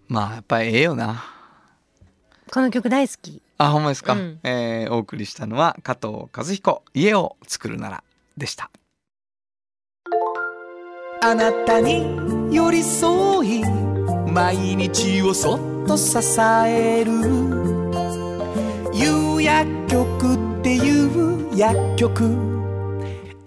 [0.06, 1.24] まあやっぱりええよな。
[2.52, 3.40] この曲大好き。
[3.56, 4.38] あほんまですか、うん。
[4.42, 8.04] えーお送りしたのは加藤和彦家を作るなら
[8.36, 8.70] でした。
[11.22, 13.64] あなたに寄り添い
[14.30, 16.18] 毎日をそっと支
[16.66, 17.12] える。
[18.92, 22.24] 夕薬局っていう薬局。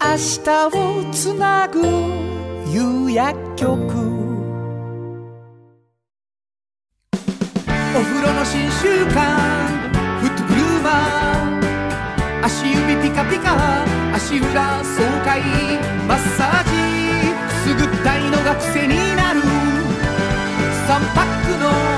[0.00, 1.80] 明日をつなぐ
[2.70, 3.74] 夕薬局。
[7.12, 9.16] お風呂の新習慣。
[10.20, 13.56] フットグルーマー足指ピカピカ。
[14.14, 15.42] 足裏爽快。
[16.06, 16.70] マッサージ。
[17.48, 19.40] くすぐったいのが癖になる。
[20.86, 21.97] 3パックの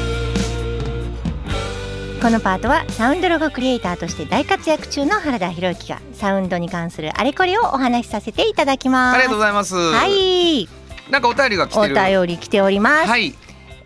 [2.21, 9.15] このパートはサウンドロゴクリエイターとして大活躍中の原田博之がサウンドに関するあれこれをお話しさせていただきます。
[9.15, 10.69] ありがとうございますはい、
[11.09, 13.09] なんかお便りが来おてる便り来ております。
[13.09, 13.33] はい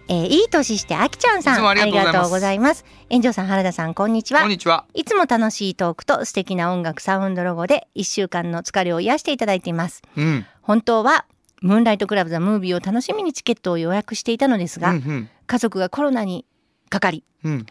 [0.09, 2.83] えーいい年してあきちゃんさんありがとうございます。
[3.09, 4.41] 園長さん原田さんこんにちは。
[4.41, 10.01] こんにちはいつも楽しいトークと素敵な音楽サウンドロゴで一週間の疲れを癒していただいています。
[10.17, 11.25] うん本当は
[11.61, 16.43] ムーンライトクラブザムービーを楽しみにチケットを予約していたのですが、うん家族がコロナに
[16.89, 17.65] かかりうんうん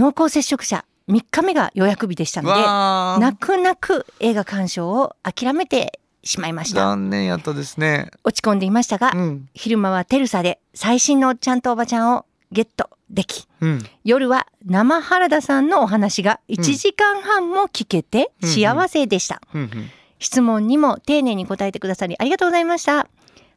[0.00, 6.80] 濃厚接触者3日目が予約日でしたので泣く泣く映画鑑賞を諦めてしまいました。
[6.80, 8.10] 残念やったですね。
[8.24, 9.48] 落ち込んでいましたが、うん。
[9.54, 13.82] 昼間はテルサで最新のおっちゃんとおばちゃんをゲットできうん。
[14.04, 19.42] 夜は生原田さんのお話が1時間半も聞けてうん幸せでした、
[20.18, 23.06] 質問にも丁寧に答えてくださりありがとうございました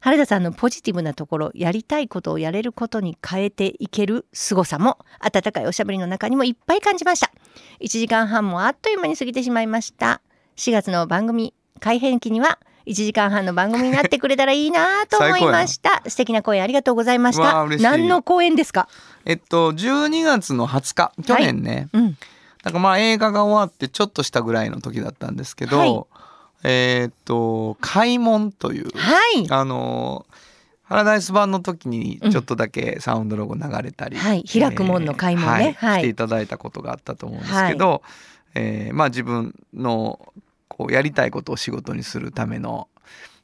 [0.04, 7.32] 原田さんのポジティブなところやりたいことをやれることに変えていける凄さも温かいおしゃべりの中にもいっぱい感じました。
[7.80, 10.20] 1時間半もあっという間に過ぎてしまいました。
[10.56, 16.02] 4月の番組改編期には1時間半の番組になってくれたらいいなと思いました。
[16.06, 17.66] 素敵な声ありがとうございました。
[17.80, 18.90] 何の公演ですか？
[19.24, 22.18] えっと12月の20日去年ね、うん。
[22.62, 26.04] なんかまあ映画が終わってちょっとしたぐらいの時だったんですけど、はい
[26.64, 29.46] えーっと開門というはい。
[29.50, 30.26] あの
[30.82, 34.44] ハラダイス版の時にちょっとだけサウンドロゴ流れたり、はい。
[34.44, 35.50] 開く門の開門ね。
[35.50, 36.00] はいはい。
[36.00, 38.02] していただいたことがあったと思うんですけど、
[38.54, 40.32] えーまあ自分の
[40.68, 42.88] こうやりたいことを仕事にするための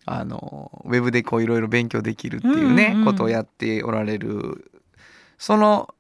[0.06, 3.04] あのウェブでこういろいろ勉強できるっていうね、うんうん。
[3.04, 4.70] ことをやっておられる
[5.38, 5.94] その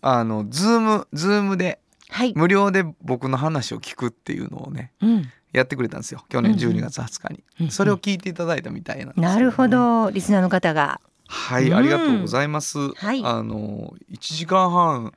[0.00, 6.24] あのズームズームではい、無料で僕の話を聞くっていうのをねうんやってくれたんですよ。
[6.28, 6.76] 去年うんうん。
[6.76, 7.70] 12月20日に、うんうん。
[7.70, 9.34] それを聞いていただいたみたいなんですよね。
[9.34, 10.10] なるほど。
[10.10, 11.00] リスナーの方が。
[11.26, 12.78] はい、うんありがとうございます。
[12.94, 13.22] はい。
[13.24, 15.12] あの一時間半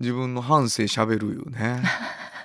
[0.00, 1.82] 自分の半生喋るよね。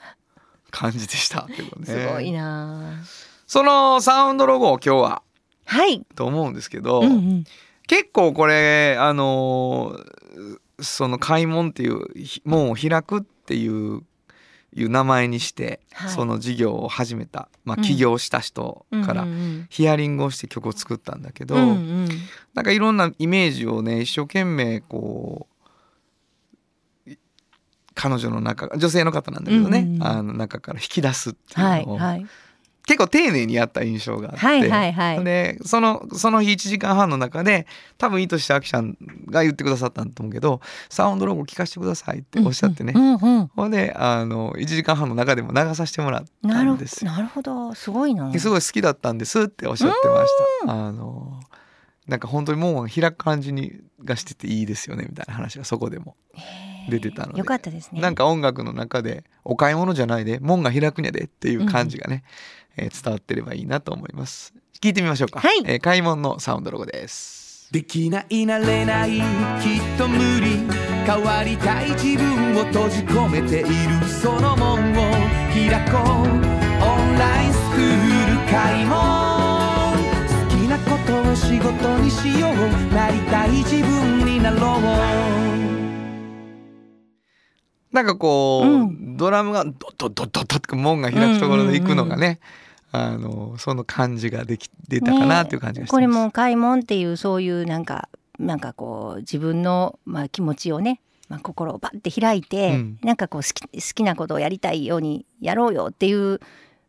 [0.72, 1.86] 感じでしたけどね。
[1.86, 3.04] すごいな。
[3.48, 5.24] そのサウンドロゴを今日は。
[5.66, 7.44] はい、と思うんですけど、うんうん、
[7.86, 14.02] 結構これあのーその開門っていうひ門を開くっていう
[14.76, 16.10] いう名前にして、はい。
[16.12, 17.84] その事業を始めた、まあ、うん。
[17.84, 19.28] 起業した人から
[19.70, 21.60] ヒアリングをして曲を作ったんだけど、う
[22.54, 25.48] なんかいろんなイメージをね一生懸命こ
[27.08, 27.18] うい
[27.94, 32.26] 彼女の中女性の方なんだけどね、あの中から引き出すっていうのを、はいはい
[32.86, 35.24] 結構丁寧にやった印象があって、はいはいはい。
[35.24, 37.68] でそのその日1時間半の中で
[37.98, 47.12] 多分意図してアキちゃんが言ってくださったんだと思うけどサウンドロゴ聞かせてくださいっておっしゃってね、うんうんほんであの1時間半の中でも流させてもらったんですよ。
[47.12, 47.74] なるほど。
[47.74, 48.32] すごいな。
[48.32, 50.32] ですごい好きだったんですっておっしゃってまし
[50.66, 50.74] た。
[50.74, 51.40] あの
[52.08, 53.74] なんか本当に門が開く感じに
[54.04, 56.16] がしてていいですよねみたいな話がそこでも
[56.90, 57.40] 出てたので。
[57.40, 58.02] よかったですね。
[58.02, 62.24] なんか音楽の中でお買い物じゃないで門が開くんやでっていう感じがね、
[62.82, 64.54] えー伝わってればいいなと思います。
[64.82, 65.62] 聞いてみましょうか、はい。
[65.66, 67.70] えー開門のサウンドロゴです。
[67.72, 69.22] できないなれないきっ
[69.98, 70.60] と無理。
[71.06, 73.68] 変わりたい自分を閉じ込めている
[74.08, 74.96] その門を
[75.54, 76.06] 開こう。
[76.22, 78.98] オンラインスクール開門。
[80.28, 82.54] 好きなことを仕事にしよう。
[82.94, 84.82] なりたい自分になろう。
[87.92, 92.40] なんかこう、うんドラムがドッドッドッドッドって門が開くところで行くのがね、
[92.92, 98.10] あのその感じができ出たかなっていう感じがしてます、これも開門っていうそういうなんか
[98.40, 103.00] なんかこう自分のまあ気持ちをね、まあ、心をバッて開いて、うん。
[103.04, 106.40] なんかこう好き好きなことをやりたいようにやろうよっていう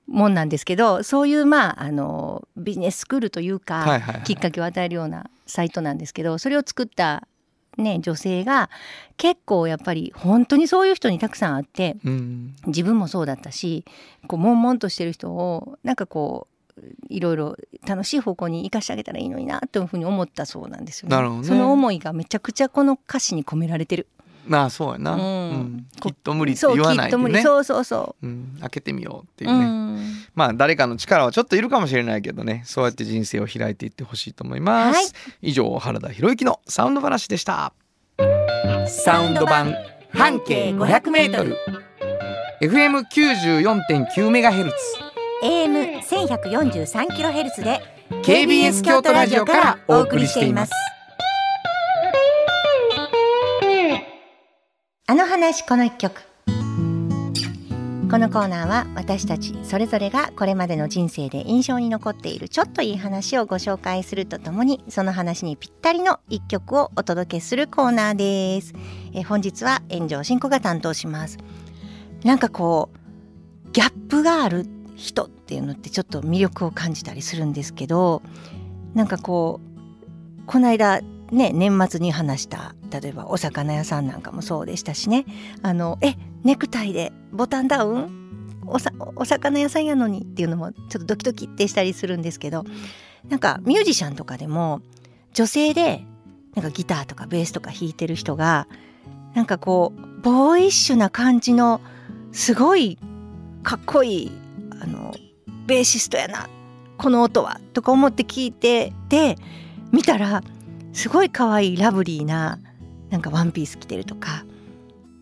[0.06, 7.26] もんなんですけどそういうまああのビジネススクールというか、きっかけを与えるようなサイトなんですけどそれを作った、
[7.78, 8.68] ね、女性が
[9.16, 13.84] 結構やっぱり本当にそういう人にたくさんあってうん自分もそうだったし
[14.26, 16.60] こう悶々としてる人をなんかこう
[17.08, 17.56] いろいろ
[17.86, 21.16] 楽しい方向に生かしてあげたらいいのになというふうに思ったそうなんですよね。
[21.38, 24.06] ねその思いがめちゃくちゃこの歌詞に込められてる。
[24.48, 25.86] なあそうやな、うん。
[26.00, 27.06] きっと無理ってそう言わないでね。
[27.06, 27.42] きっと無理。
[27.42, 28.26] そうそうそう。
[28.26, 29.48] ん、開けてみようってう。
[29.48, 30.12] いうね、うん。
[30.34, 32.62] まあ誰かの力はちょっといるかもしれないけどね。
[32.64, 35.02] そうやって人生を開いていってほしいと思います、は
[35.42, 35.50] い。
[35.50, 37.72] 以上原田博之のサウンド話でした。
[38.86, 39.74] サウンド版
[40.12, 41.56] 半径 500m
[42.62, 44.76] FM94.9 メガヘルツ。
[45.42, 47.80] AM 千百四十三キロヘルツで
[48.22, 50.72] KBS 京都ラジオからお送りしています。
[55.10, 56.22] あの話この一曲。
[56.46, 68.72] このコーナーは私たちそれぞれがこれまでの人生で印象に残っているちょっといい話をご紹介するとともにその話にぴったりの一曲をお届けするコーナーです。
[69.12, 71.38] え本日は炎上進行が担当します。
[72.22, 78.22] なんかこうギャップがある人っていうのってちょっと魅力を感じたりするんですけど
[78.94, 79.58] なんかこ
[80.40, 81.00] うこの間
[81.32, 85.24] ね年末に話した例えばお魚屋さんなんかもそうでしたしね。
[85.62, 86.14] あのえ
[86.44, 88.62] ネクタイでボタンダウン？
[88.66, 92.64] おさお魚屋さんやのにっていうのもちょっとドキドキってしたりするんですけど。
[93.28, 94.80] なんかミュージシャンとかでも
[95.34, 96.06] 女性で
[96.54, 98.66] なんかギターとかベースとか弾いてる人が
[99.34, 101.82] なんかこうボーイッシュな感じの
[102.32, 102.98] すごい
[103.62, 104.32] かっこいい
[104.80, 105.12] あの
[105.66, 106.48] ベーシストやな
[106.96, 109.36] この音はとか思って聞いてて
[109.92, 110.42] 見たら
[110.94, 112.58] すごい可愛いラブリーな
[113.10, 114.44] なんかワンピース着てるとか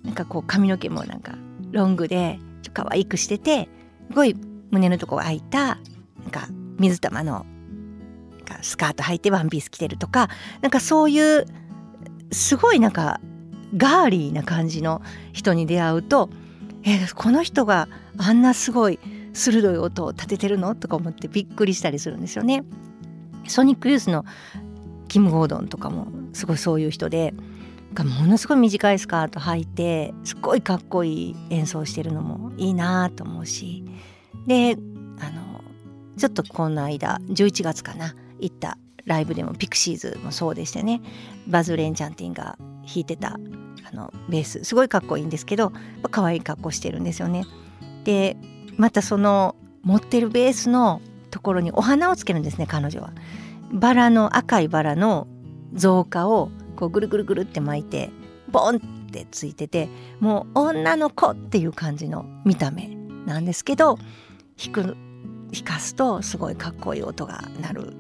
[0.05, 1.35] なんかこう髪の毛もなんか
[1.73, 3.69] ロングでちょっと可愛くしてて
[4.11, 4.37] すごい
[4.71, 7.45] 胸のとこ開いたなんか水玉の
[8.31, 10.29] なんかスカート履いてワンピース着てるとか
[10.61, 11.47] なんかそういう
[12.31, 13.21] すごいなんか
[13.77, 16.31] ガーリーな感じの人に出会うと
[16.85, 18.99] えーこの人があんなすごい
[19.33, 20.75] 鋭い音を立ててるの？
[20.75, 22.65] とか思ってびっくりしたりするんですよね。
[23.47, 24.25] ソニックユースの
[25.09, 27.35] キム・ゴードンとかもすごいそういう人で
[27.95, 33.85] がものすごい短いスカート履いてすっごいかっこいい演奏してるのもいいなと思うし
[34.47, 34.77] で
[35.21, 35.63] あの
[36.17, 41.01] ちょっとこの間11月かな行ったライブでもピクシーズもそうでしてね
[41.47, 43.39] バズ・レンチャンティンが弾いてた
[43.91, 45.73] あのベースすごいかっこいいんですけどやっ
[46.03, 47.45] ぱ可愛い格好してるんですよね。
[48.05, 48.37] で
[48.77, 53.13] またその持ってるベースのところにお花をつけるんですね彼女は。
[53.73, 55.27] バラの赤いバラの
[55.73, 58.11] 造花をこうぐるぐるぐるって巻いて
[58.49, 59.89] ボンってついてて
[60.21, 62.87] もう女の子っていう感じの見た目
[63.27, 63.99] なんですけど
[64.57, 64.97] 弾く
[65.53, 67.95] 弾かすとすごいかっこいい音が鳴る。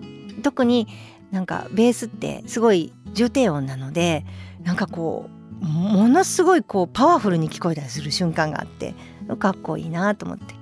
[0.45, 0.87] 特に
[1.33, 4.24] なんかベースってすごい重低音なので
[4.62, 5.29] なんかこ
[5.61, 8.95] うものすごいこうパワフルに聞こえたりする瞬間があって
[9.41, 10.55] かっこいいなと思って。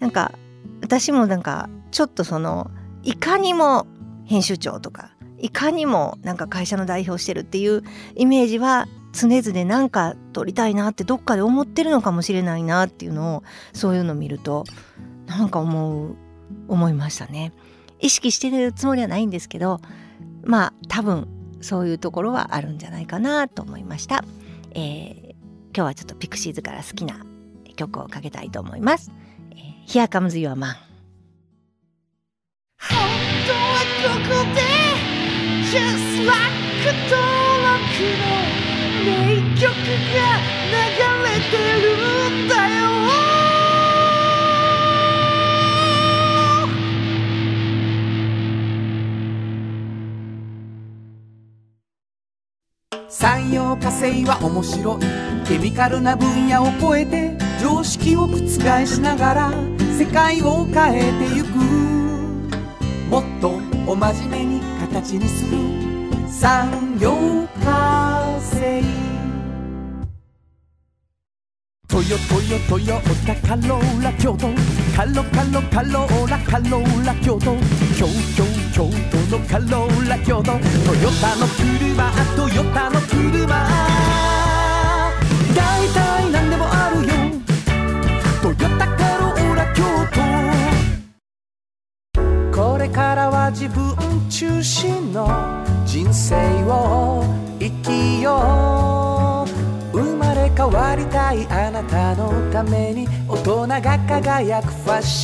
[0.00, 0.32] なんか
[0.82, 2.70] 私もなんかちょっとその
[3.02, 3.86] いかにも
[4.26, 7.82] 編集長とかいかにもなんか会社の代表してるっていう
[8.14, 14.64] イメージは常々なんか撮りたいなってどっかで思ってるのかもしれないなっていうのをそういうの見ると
[15.26, 16.16] なんか思う
[16.68, 17.52] 思いましたね。
[18.00, 19.80] 意識してるつもりはないんですけど
[20.44, 21.26] まあ多分
[21.60, 24.24] そういうところはあるんじゃないかなと思いました。
[24.72, 25.30] えー、
[25.74, 27.24] 今日はちょっとピクシーズから好きな
[27.76, 29.10] 曲をかけたいと思います。
[29.52, 30.74] えー、Here comes your man
[32.80, 32.98] 本
[33.46, 34.77] 当はここで
[35.70, 36.48] Just like
[37.10, 37.20] 登
[37.62, 37.76] 録
[38.18, 38.24] の
[39.04, 39.08] 名
[39.60, 39.68] 曲
[40.14, 40.18] が
[40.64, 40.76] 流
[41.24, 41.86] れてる
[42.46, 42.88] んだよ
[53.10, 55.00] 産業化成は面白い。
[55.46, 58.38] ケミカルな分野を超えて常識を覆
[58.86, 59.52] しながら
[59.98, 61.48] 世界を変えてゆく。
[63.10, 64.77] もっとお真面目に。
[65.00, 65.58] 形にする
[66.28, 67.14] 産業
[67.62, 68.82] 化成
[71.86, 74.48] トヨトヨトヨタカローラ京都。
[74.94, 77.56] カロカロカローラカローラ京都。
[77.96, 78.44] 京京
[78.74, 80.52] 京都のカローラ京都。
[80.52, 81.77] トヨタの国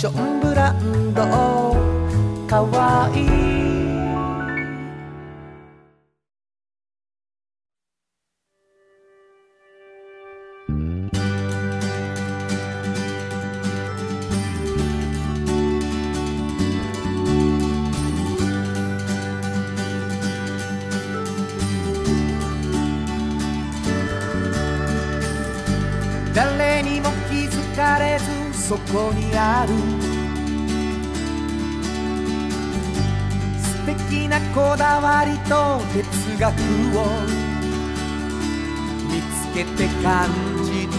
[0.02, 0.33] く
[36.44, 36.52] 哲学
[36.98, 37.00] を
[39.08, 40.28] 見つけて感
[40.62, 40.94] じて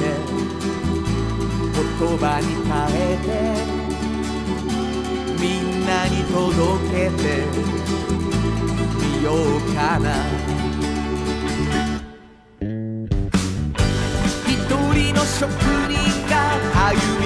[1.71, 3.29] 言葉に変えて
[5.39, 6.41] みんなに届
[6.89, 7.23] けて
[9.19, 10.03] みようかな
[14.47, 14.51] 一
[14.93, 15.93] 人の職人
[16.27, 16.33] が
[16.89, 17.24] 歩み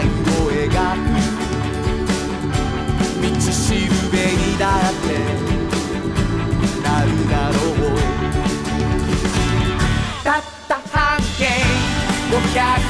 [0.00, 0.08] 愛を
[0.50, 1.04] 描く
[3.20, 5.06] 道しるべにだって
[6.82, 8.00] なるだろう。
[10.24, 11.44] たった半径
[12.30, 12.89] 500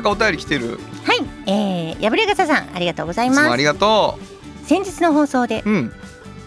[0.00, 0.78] なんかお便り来てる？
[1.04, 3.50] はい、えー、破れ傘さんありがとうございます。
[3.50, 4.18] ありがと
[4.64, 5.92] 先日の放送でううん。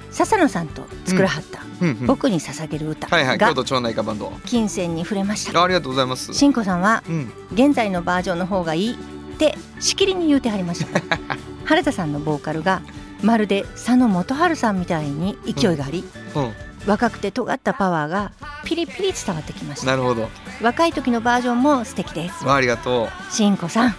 [0.09, 1.89] 笹野さんと作らはった、うん。
[1.89, 3.37] うん僕に捧げる歌はいはい。
[3.37, 4.31] が京都町内歌バンド。
[4.45, 5.59] 金銭に触れました。
[5.59, 6.33] あありがとうございます。
[6.33, 7.31] しんこさんはうん。
[7.53, 8.95] 現在のバージョンの方がいいっ
[9.37, 10.99] てしきりに言うてはりました。
[11.65, 12.81] 原田さんのボーカルが
[13.21, 16.03] まるで佐野元春さんみたいに勢いがあり、
[16.35, 16.53] うん。
[16.87, 18.31] 若くて尖ったパワーが
[18.65, 19.85] ピリピリ伝わってきました。
[19.85, 20.27] なるほど
[20.61, 22.49] 若い時のバージョンも素敵です。
[22.49, 23.95] ありがとしんこさん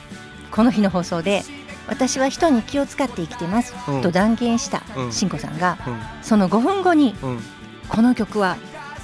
[0.51, 1.43] この日の放送で
[1.87, 4.03] 私は人に気を使って生きてます、うん。
[4.03, 5.13] と断言したうん。
[5.13, 5.99] しんこさんがううん。
[6.23, 7.41] その5分後にうん。
[7.89, 8.57] この曲は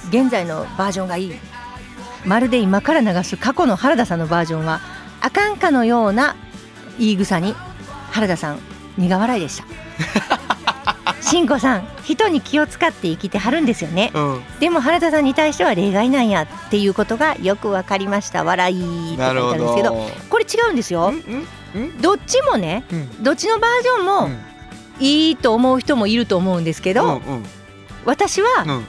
[0.09, 1.33] 現在のバージョンがいい。
[2.25, 4.79] まるで今から流す過去の原田さんのバージョンは
[5.21, 6.35] あかんかのような
[6.99, 7.55] 言い草に
[8.11, 8.59] 原田さん
[8.97, 10.50] 苦笑いでした
[11.19, 14.11] しんこさん人に気を使って生きてはるんですよね。
[14.13, 14.43] うん。
[14.59, 18.43] でも原田さんに対しては例外なんやっていうことがよくわかりました。
[18.43, 19.93] 笑いって書いてんですけど
[20.29, 21.07] これ違うんですよ。
[21.07, 22.01] うんうんうん。
[22.01, 23.23] どっちもねうん。
[23.23, 24.37] どっちのバージョンうもん。
[24.99, 27.45] いいと思う人もいると思うんですけど、うんうん。
[28.05, 28.85] 私はうん。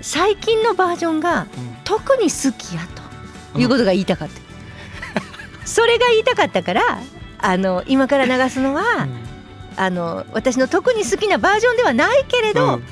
[0.00, 1.46] 最近のバージョンが
[1.84, 2.82] 特に好きや
[3.52, 4.40] ということが言いたかった、
[5.66, 7.00] それが言いたかったから
[7.38, 9.08] あの今から流すのは、
[9.76, 12.84] あの私の特に好きなバージョンではないけれど、うん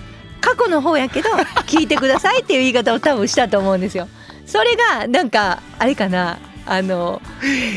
[0.44, 1.30] 過去の方やけど
[1.64, 4.08] 聞いてくださいっていう言い方を多分したと思うんですよ。
[4.44, 7.22] それがなんかあれかなあの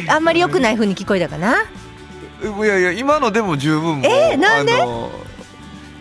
[0.10, 1.64] あんまり良くない風に聞こえたかな。
[1.64, 4.74] いやいや今のでも十分もうえーなんで？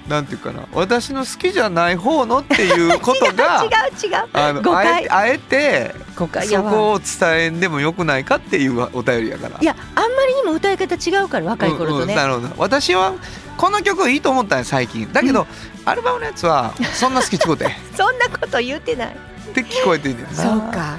[0.09, 3.65] なんていうかな私の好きじゃない方のっていうことが
[4.03, 4.29] 違う違う。
[4.33, 9.59] あのあえてあえてそこを伝えんでもよくないかっていうお便りやから。
[9.61, 12.03] いやあんまりにも歌い方違うから若い頃とね。
[12.05, 12.49] うんうんなるほど。
[12.57, 13.15] 私は
[13.57, 15.11] この曲いいと思ったんよ最近。
[15.13, 15.47] だけど、
[15.85, 19.09] アルバムのやつはそんな好きっちゅうことやそんなこと言ってない。
[19.09, 20.43] って聞こえてんねんな。
[20.43, 20.99] そうか。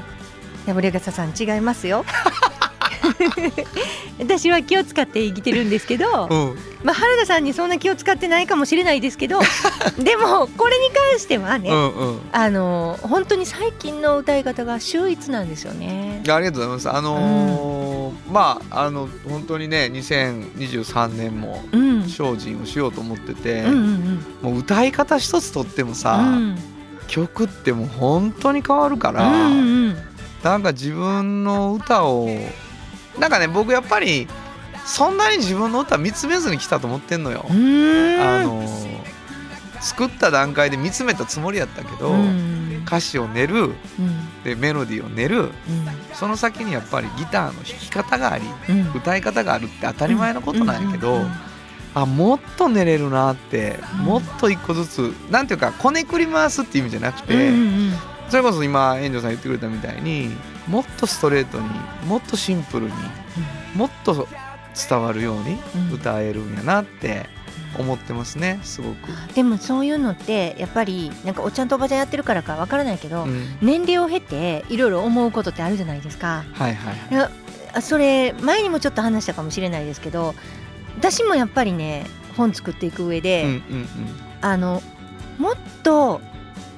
[0.66, 2.04] 破れ傘さん違いますよ。
[4.20, 6.58] 私は気を使って生きてるんですけど、うん。
[6.84, 9.40] まあ原田さんにそんな気を使ってないかもしれないですけど、
[10.00, 12.20] でもこれに関してはね、うんうん。
[12.32, 16.24] あの本当に最近の歌い方が秀逸なんですよね。
[16.28, 16.90] ありがとうございます。
[16.90, 22.04] あのーまああの本当にね2023年もうん。
[22.08, 26.58] 精進をしようと思ってて、うんうんもう歌い方一つとってもうさ、ん。
[27.08, 29.98] 曲ってもう本当に変わるから、うんうん。
[30.44, 32.30] なんか自分の歌を
[33.20, 34.28] なんかね僕やっぱり
[34.86, 37.46] そんなに自分の歌見つめずに来たと思ってんのよ。
[37.50, 37.54] あ
[38.44, 38.64] の
[39.82, 42.84] 作った段階で見つめたつもりやったけど、うん。
[42.86, 43.74] 歌詞を練るうん。
[44.44, 45.52] でメロディーを練る
[46.14, 48.46] その先にやっぱりギターの弾き方があり
[48.96, 51.20] 歌い方があるって当たり前のことなんやけど、
[51.94, 57.52] あもっと練れるなって、うんもっと一個ずつなんていうかこねくり回すっていう意味じゃなくて、
[58.30, 60.32] それこそ今炎上さん言ってくれたみたいに
[60.68, 61.68] もっとストレートに
[62.06, 62.94] もっとシンプルに
[63.76, 64.28] もっと
[64.90, 65.58] 伝わるように
[65.90, 65.94] うん。
[65.94, 67.26] 歌えるんやなって
[67.78, 69.08] 思ってますねすごく。
[69.34, 73.58] でもそういうのってやっぱりなんかおっちゃんとおばちゃんやってるからかわからないけど、うん。
[73.62, 76.44] 年齢を経ていろいろ思うことってあるじゃないですか。
[76.54, 76.96] はいはい。
[77.12, 77.32] いや
[77.74, 80.34] あそれ前にもちょっと話したかもしれないですけど
[80.98, 82.06] 私もやっぱりね
[82.36, 83.88] 本作っていく上で、うんうんうん。
[84.42, 84.82] あの
[85.38, 86.22] もっと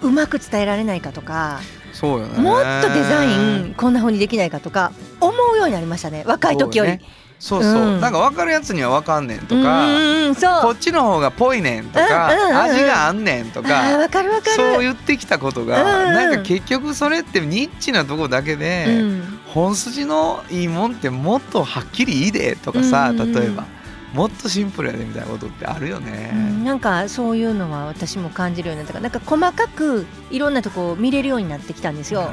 [0.02, 1.60] うまく伝えられないかとか
[2.00, 2.40] そうよね。
[2.40, 6.24] もっとデザインこんな風にできないかとか思うようになりましたね。
[6.26, 6.98] 若い時より。
[7.40, 7.98] そうそう、う。
[7.98, 8.02] ん。
[8.02, 14.56] なんか分かるやつには分かんねんとうんか、こっちの方がぽいねんとか、うんうんうん味があんねんとかわかるわかる。
[14.56, 16.14] そう言ってきたことが、うんうん。
[16.14, 19.40] なんか結局それってニッチなとこだけで、うん。
[19.48, 23.34] 本筋のいいもんってもっとはっきりいいでとかさ、うんうん。
[23.34, 23.66] 例えば
[24.14, 26.32] もっとシンプルやでみたいなことってあるよね。
[26.34, 32.32] うんなんかそういうのは私も感じるようになったからなんか細かくいろんなとこを見れるようになってきたんですよ。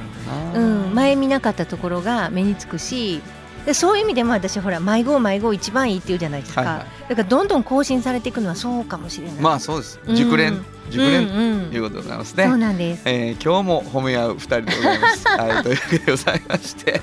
[0.55, 3.23] うん、前見なかったところが目につくし
[3.67, 9.37] でそういう意味でも私ほら迷子迷子一番いいって言うじゃないですか、はいはいだからどんどん更新されていくのはそうかもしれない。
[9.37, 12.45] まあそうですうん熟練、熟練ということでございますね。
[12.47, 13.03] そうなんです。
[13.07, 15.27] えー今日も褒め合う二人でございます。
[15.29, 17.01] はい、というわけでございまして、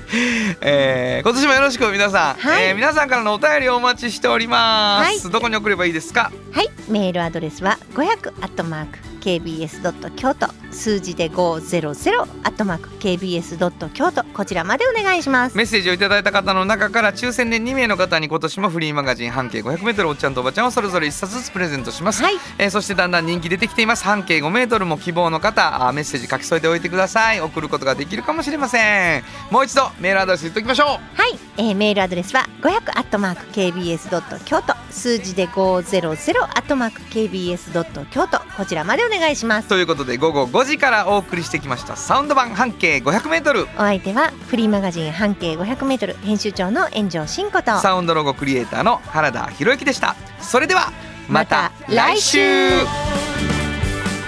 [0.60, 5.26] えー今年もよろしく皆さん、はいえー皆さんからのお便りをお待ちしております。
[5.26, 6.30] はいどこに送ればいいですか？
[6.52, 15.56] はい、メールアドレスは500アットマーク kbs ドット京都数字で500アットマーク kbs ドット京都こちらまでお願いします。
[15.56, 19.62] メッセージをいただいた方の中から抽選で2名の方に今年もフリーマガジン半径
[19.94, 24.04] 500m おっちゃんとおばちゃんをそれぞれ1冊ずつプレゼントします、はい、えーそしてだんだん人気出てきています。
[24.04, 27.40] 半径 5m も希望の方あーメッセージ書き添えておいてください。
[27.40, 29.24] 送ることができるかもしれません。
[29.50, 30.88] もう一度メールアドレス言っておきましょう。
[30.88, 34.74] はい、えーメールアドレスは500アットマーク KBS ドット京都。
[34.90, 38.40] 数字で500アットマーク KBS ドット京都。
[38.56, 39.68] こちらまでお願いします。
[39.68, 41.96] ということで午後5時からお送りしてきました。
[41.96, 47.78] サウンド版半径 500m お相手はフリーマガジン半径 500m 編集長の炎上真子と。
[47.78, 50.16] サウンドロゴクリエイターの原田博之でした。
[50.40, 50.92] それでは
[51.28, 52.38] また来週。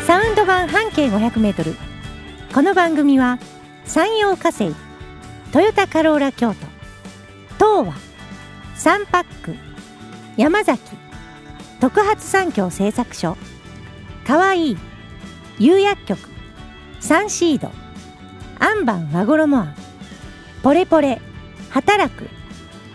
[0.07, 1.75] サウンド版半径 500m
[2.55, 3.41] この番組は
[3.85, 4.73] 山陽火星
[5.53, 6.55] トヨタカローラ京
[7.59, 7.95] 都東和
[8.77, 9.57] サンパック
[10.37, 10.81] 山崎
[11.81, 13.37] 特発産業製作所
[14.25, 14.79] かわいい
[15.59, 16.31] 釉薬局
[17.01, 17.73] サンシード
[18.61, 19.75] アンバン和衣あん
[20.63, 21.21] ポレポレ
[21.71, 22.29] 働く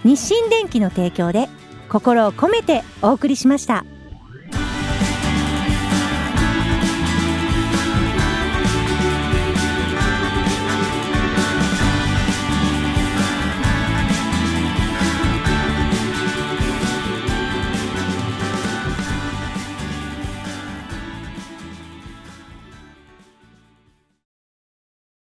[0.05, 1.49] 日清電機の提供で
[1.92, 3.86] 心を込めてお送りしました。